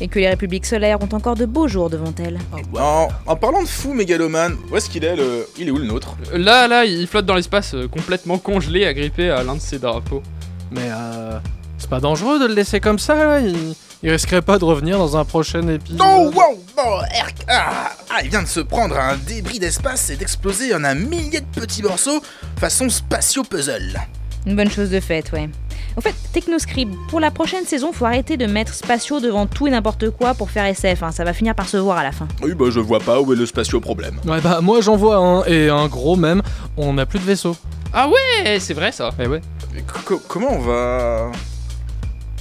Et 0.00 0.08
que 0.08 0.18
les 0.18 0.28
républiques 0.28 0.66
solaires 0.66 0.98
ont 1.00 1.14
encore 1.14 1.36
de 1.36 1.46
beaux 1.46 1.68
jours 1.68 1.88
devant 1.88 2.12
elles. 2.18 2.38
En, 2.78 3.08
en 3.26 3.36
parlant 3.36 3.62
de 3.62 3.68
fou 3.68 3.94
mégalomane, 3.94 4.56
où 4.70 4.76
est-ce 4.76 4.90
qu'il 4.90 5.04
est 5.04 5.16
le. 5.16 5.48
Il 5.58 5.68
est 5.68 5.70
où 5.70 5.78
le 5.78 5.86
nôtre? 5.86 6.16
Là, 6.34 6.68
là, 6.68 6.84
il 6.84 7.06
flotte 7.06 7.24
dans 7.24 7.34
l'espace, 7.34 7.74
euh, 7.74 7.88
complètement 7.88 8.36
congelé, 8.36 8.84
agrippé 8.84 9.30
à 9.30 9.42
l'un 9.42 9.54
de 9.54 9.60
ses 9.60 9.78
drapeaux. 9.78 10.22
Mais 10.70 10.90
euh. 10.90 11.38
C'est 11.78 11.90
pas 11.90 12.00
dangereux 12.00 12.38
de 12.38 12.46
le 12.46 12.54
laisser 12.54 12.80
comme 12.80 12.98
ça, 12.98 13.14
là 13.14 13.38
il... 13.40 13.74
il 14.02 14.10
risquerait 14.10 14.40
pas 14.40 14.58
de 14.58 14.64
revenir 14.64 14.98
dans 14.98 15.16
un 15.16 15.26
prochain 15.26 15.66
épisode. 15.68 16.00
Oh 16.02 16.30
wow 16.34 16.58
Oh, 16.78 17.00
Herc 17.10 17.34
ah, 17.48 17.90
ah, 18.10 18.20
il 18.22 18.30
vient 18.30 18.42
de 18.42 18.48
se 18.48 18.60
prendre 18.60 18.98
un 18.98 19.16
débris 19.16 19.58
d'espace 19.58 20.10
et 20.10 20.16
d'exploser 20.16 20.74
en 20.74 20.84
un 20.84 20.94
millier 20.94 21.40
de 21.40 21.60
petits 21.60 21.82
morceaux 21.82 22.22
façon 22.58 22.88
spatio-puzzle. 22.88 23.98
Une 24.46 24.56
bonne 24.56 24.70
chose 24.70 24.90
de 24.90 25.00
faite, 25.00 25.32
ouais. 25.32 25.48
En 25.96 26.00
fait, 26.02 26.14
Technoscribe, 26.32 26.94
pour 27.08 27.20
la 27.20 27.30
prochaine 27.30 27.64
saison, 27.64 27.90
faut 27.92 28.04
arrêter 28.04 28.36
de 28.36 28.44
mettre 28.46 28.74
spatio 28.74 29.18
devant 29.20 29.46
tout 29.46 29.66
et 29.66 29.70
n'importe 29.70 30.10
quoi 30.10 30.34
pour 30.34 30.50
faire 30.50 30.66
SF, 30.66 31.02
hein. 31.02 31.10
ça 31.10 31.24
va 31.24 31.32
finir 31.32 31.54
par 31.54 31.68
se 31.68 31.78
voir 31.78 31.96
à 31.96 32.02
la 32.02 32.12
fin. 32.12 32.28
Oui, 32.42 32.52
bah 32.54 32.66
je 32.70 32.80
vois 32.80 33.00
pas 33.00 33.20
où 33.20 33.32
est 33.32 33.36
le 33.36 33.46
spatio-problème. 33.46 34.20
Ouais 34.26 34.40
bah 34.42 34.60
moi 34.60 34.80
j'en 34.82 34.96
vois 34.96 35.16
un, 35.16 35.44
et 35.44 35.70
un 35.70 35.86
gros 35.86 36.16
même, 36.16 36.42
on 36.76 36.92
n'a 36.92 37.06
plus 37.06 37.18
de 37.18 37.24
vaisseau. 37.24 37.56
Ah 37.94 38.08
ouais, 38.08 38.58
c'est 38.60 38.74
vrai 38.74 38.92
ça. 38.92 39.10
Eh 39.18 39.26
ouais. 39.26 39.40
Mais 39.74 39.82
co- 40.04 40.20
comment 40.28 40.52
on 40.52 40.58
va. 40.58 41.30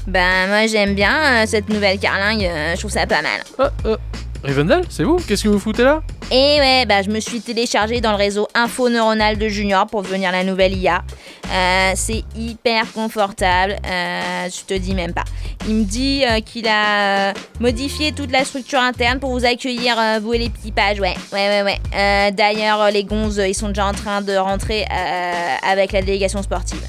Ben, 0.08 0.47
moi 0.47 0.68
j'aime 0.68 0.93
bien 0.93 1.43
euh, 1.43 1.45
cette 1.47 1.68
nouvelle 1.70 1.97
carlingue, 1.99 2.45
euh, 2.45 2.74
je 2.76 2.80
trouve 2.80 2.91
ça 2.91 3.08
pas 3.08 3.22
mal. 3.22 3.41
Ah, 3.58 3.72
euh, 3.86 3.97
Rivendell, 4.43 4.82
c'est 4.89 5.03
vous? 5.03 5.18
Qu'est-ce 5.28 5.43
que 5.45 5.49
vous 5.49 5.60
foutez 5.60 5.84
là? 5.84 6.01
Et 6.32 6.60
ouais, 6.60 6.86
bah 6.88 7.01
je 7.01 7.10
me 7.10 7.20
suis 7.20 7.41
téléchargé 7.41 8.01
dans 8.01 8.12
le 8.12 8.18
réseau 8.18 8.47
Info 8.53 8.89
Neuronal 8.89 9.38
de 9.38 9.47
Junior 9.47 9.88
pour 9.88 10.03
devenir 10.03 10.32
la 10.32 10.43
nouvelle 10.43 10.76
IA. 10.76 11.03
Euh, 11.51 11.91
c'est 11.95 12.24
hyper 12.36 12.91
confortable, 12.93 13.76
euh, 13.86 14.47
je 14.49 14.66
te 14.66 14.74
dis 14.80 14.93
même 14.93 15.14
pas. 15.14 15.24
Il 15.68 15.76
me 15.76 15.84
dit 15.84 16.24
euh, 16.28 16.39
qu'il 16.41 16.68
a 16.68 17.30
euh, 17.30 17.34
modifié 17.60 18.12
toute 18.12 18.32
la 18.32 18.45
structure 18.45 18.80
interne 18.80 19.20
pour 19.20 19.32
vous 19.32 19.45
accueillir, 19.45 19.97
euh, 19.99 20.20
vous 20.22 20.34
et 20.34 20.39
l'équipage, 20.39 20.99
ouais, 20.99 21.16
ouais, 21.34 21.47
ouais, 21.49 21.64
ouais. 21.64 21.80
Euh, 21.95 22.32
D'ailleurs, 22.32 22.82
euh, 22.82 22.89
les 22.91 23.03
gonzes, 23.03 23.41
ils 23.47 23.56
sont 23.56 23.70
déjà 23.70 23.86
en 23.86 23.93
train 23.93 24.22
de 24.22 24.36
rentrer 24.36 24.86
euh, 24.91 25.56
avec 25.68 25.91
la 25.91 26.01
délégation 26.01 26.41
sportive. 26.43 26.82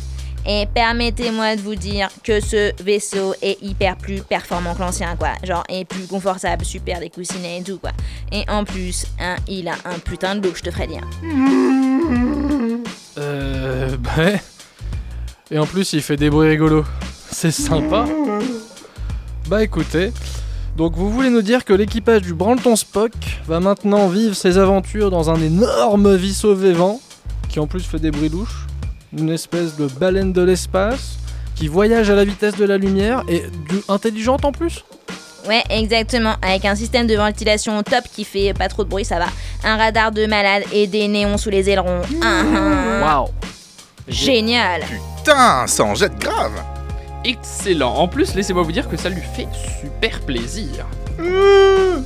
Et 0.49 0.67
permettez-moi 0.73 1.57
de 1.57 1.61
vous 1.61 1.75
dire 1.75 2.09
que 2.23 2.41
ce 2.41 2.73
vaisseau 2.83 3.35
est 3.43 3.61
hyper 3.63 3.97
plus 3.97 4.21
performant 4.21 4.75
que 4.75 4.81
l'ancien, 4.81 5.17
quoi. 5.17 5.31
Genre, 5.43 5.65
et 5.69 5.85
plus 5.85 6.07
confortable, 6.07 6.65
super 6.65 7.01
des 7.01 7.11
coussinets 7.11 7.59
et 7.59 7.63
tout, 7.63 7.79
quoi. 7.79 7.91
Et 8.31 8.45
en 8.49 8.65
plus, 8.65 9.07
hein, 9.21 9.37
il 9.49 9.69
a 9.69 9.75
un 9.85 9.99
putain 9.99 10.37
de 10.37 10.47
look, 10.47 10.57
je 10.57 10.63
te 10.63 10.71
ferais 10.71 10.87
dire. 10.87 11.03
Euh. 13.19 13.97
Ouais. 14.17 14.41
Et 15.51 15.59
en 15.59 15.67
plus, 15.67 15.93
il 15.95 16.03
fait 16.03 16.17
des 16.17 16.31
bruits 16.31 16.49
rigolos. 16.49 16.85
C'est 17.31 17.51
sympa. 17.51 18.05
Bah 19.49 19.63
écoutez. 19.63 20.13
Donc 20.77 20.95
vous 20.95 21.11
voulez 21.11 21.31
nous 21.31 21.43
dire 21.43 21.65
que 21.65 21.73
l'équipage 21.73 22.23
du 22.23 22.35
Branleton 22.35 22.77
Spock 22.77 23.13
va 23.47 23.61
maintenant 23.61 24.09
vivre 24.09 24.35
ses 24.35 24.59
aventures 24.59 25.11
dans 25.11 25.31
un 25.31 25.41
énorme 25.41 26.15
vaisseau 26.15 26.55
vivant 26.55 27.01
qui 27.49 27.61
en 27.61 27.67
plus 27.67 27.83
fait 27.85 27.99
des 27.99 28.11
bruits 28.11 28.29
louches, 28.29 28.67
une 29.17 29.31
espèce 29.31 29.77
de 29.77 29.87
baleine 29.87 30.33
de 30.33 30.43
l'espace 30.43 31.17
qui 31.55 31.69
voyage 31.69 32.11
à 32.11 32.15
la 32.15 32.25
vitesse 32.25 32.57
de 32.57 32.65
la 32.65 32.77
lumière 32.77 33.23
et 33.29 33.41
du 33.69 33.81
intelligente 33.89 34.45
en 34.45 34.53
plus 34.53 34.85
Ouais, 35.49 35.63
exactement. 35.71 36.35
Avec 36.43 36.65
un 36.65 36.75
système 36.75 37.07
de 37.07 37.15
ventilation 37.15 37.79
au 37.79 37.83
top 37.83 38.05
qui 38.13 38.25
fait 38.25 38.53
pas 38.53 38.69
trop 38.69 38.83
de 38.83 38.89
bruit, 38.89 39.05
ça 39.05 39.19
va. 39.19 39.27
Un 39.63 39.77
radar 39.77 40.11
de 40.11 40.27
malade 40.27 40.65
et 40.73 40.89
des 40.89 41.07
néons 41.07 41.39
sous 41.39 41.51
les 41.51 41.71
ailerons. 41.71 42.03
Ah, 42.21 42.43
ah. 42.43 43.01
Waouh 43.21 43.29
Génial. 44.09 44.83
Putain, 45.19 45.67
ça 45.69 45.85
en 45.85 45.95
jette 45.95 46.19
grave 46.19 46.53
Excellent. 47.25 47.95
En 47.95 48.09
plus, 48.09 48.35
laissez-moi 48.35 48.63
vous 48.63 48.73
dire 48.73 48.89
que 48.89 48.97
ça 48.97 49.09
lui 49.09 49.23
fait 49.35 49.49
super 49.81 50.21
plaisir. 50.21 50.87
Il 51.19 52.03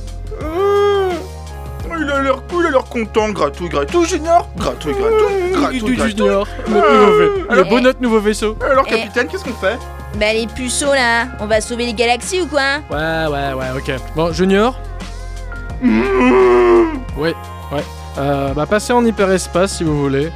l'air 2.19 2.41
cool, 2.49 2.67
a 2.67 2.71
l'air 2.71 2.83
content, 2.85 3.29
gratouille, 3.29 3.69
gratouille, 3.69 4.05
Junior 4.07 4.47
Gratouille, 4.57 4.93
gratouille, 4.93 5.51
gratouille, 5.53 5.81
Du 5.81 5.95
gratouille. 5.95 6.17
Junior, 6.17 6.47
nouveau 6.67 6.81
le 6.81 7.45
alors- 7.49 7.65
beau 7.69 7.79
notre 7.79 8.01
nouveau 8.01 8.19
vaisseau. 8.19 8.57
Alors, 8.69 8.85
Eh. 8.87 8.91
capitaine, 8.91 9.27
qu'est-ce 9.27 9.43
qu'on 9.43 9.53
fait? 9.53 9.77
Bah 10.19 10.33
les 10.33 10.45
puceaux 10.47 10.93
là, 10.93 11.27
on 11.39 11.45
va 11.47 11.61
sauver 11.61 11.85
les 11.85 11.93
galaxies 11.93 12.41
ou 12.41 12.47
quoi? 12.47 12.79
Ouais, 12.89 12.97
ouais, 13.31 13.53
ouais, 13.53 13.67
ok. 13.77 13.93
Bon, 14.15 14.33
Junior? 14.33 14.75
Ouais, 17.17 17.33
ouais. 17.71 17.83
Euh, 18.17 18.53
bah, 18.53 18.65
passez 18.65 18.93
en 18.93 19.05
hyperespace 19.05 19.77
si 19.77 19.83
vous 19.83 19.99
voulez. 19.99 20.31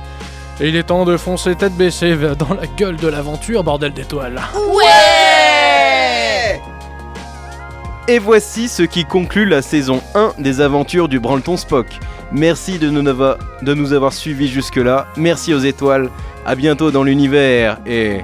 Et 0.61 0.69
il 0.69 0.75
est 0.77 0.83
temps 0.83 1.03
de 1.03 1.17
foncer 1.17 1.55
tête 1.55 1.73
baissée 1.75 2.15
dans 2.39 2.53
la 2.55 2.67
gueule 2.77 2.95
de 2.95 3.07
l'aventure, 3.09 3.63
bordel 3.63 3.91
d'étoiles. 3.93 4.41
Ouais 4.55 4.83
Et 8.07 8.19
voici 8.19 8.67
ce 8.67 8.83
qui 8.83 9.03
conclut 9.03 9.45
la 9.45 9.63
saison 9.63 9.99
1 10.13 10.33
des 10.37 10.61
aventures 10.61 11.07
du 11.07 11.19
Branleton 11.19 11.57
Spock. 11.57 11.87
Merci 12.31 12.77
de 12.77 12.89
nous 12.89 13.93
avoir, 13.93 14.13
suivis 14.13 14.47
jusque-là. 14.47 15.07
Merci 15.17 15.55
aux 15.55 15.59
étoiles. 15.59 16.11
À 16.45 16.53
bientôt 16.53 16.91
dans 16.91 17.01
l'univers 17.01 17.79
et 17.87 18.19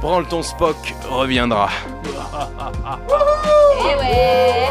Branleton 0.00 0.42
Spock 0.42 0.94
reviendra. 1.10 1.68
Eh 3.80 3.98
ouais 3.98 4.68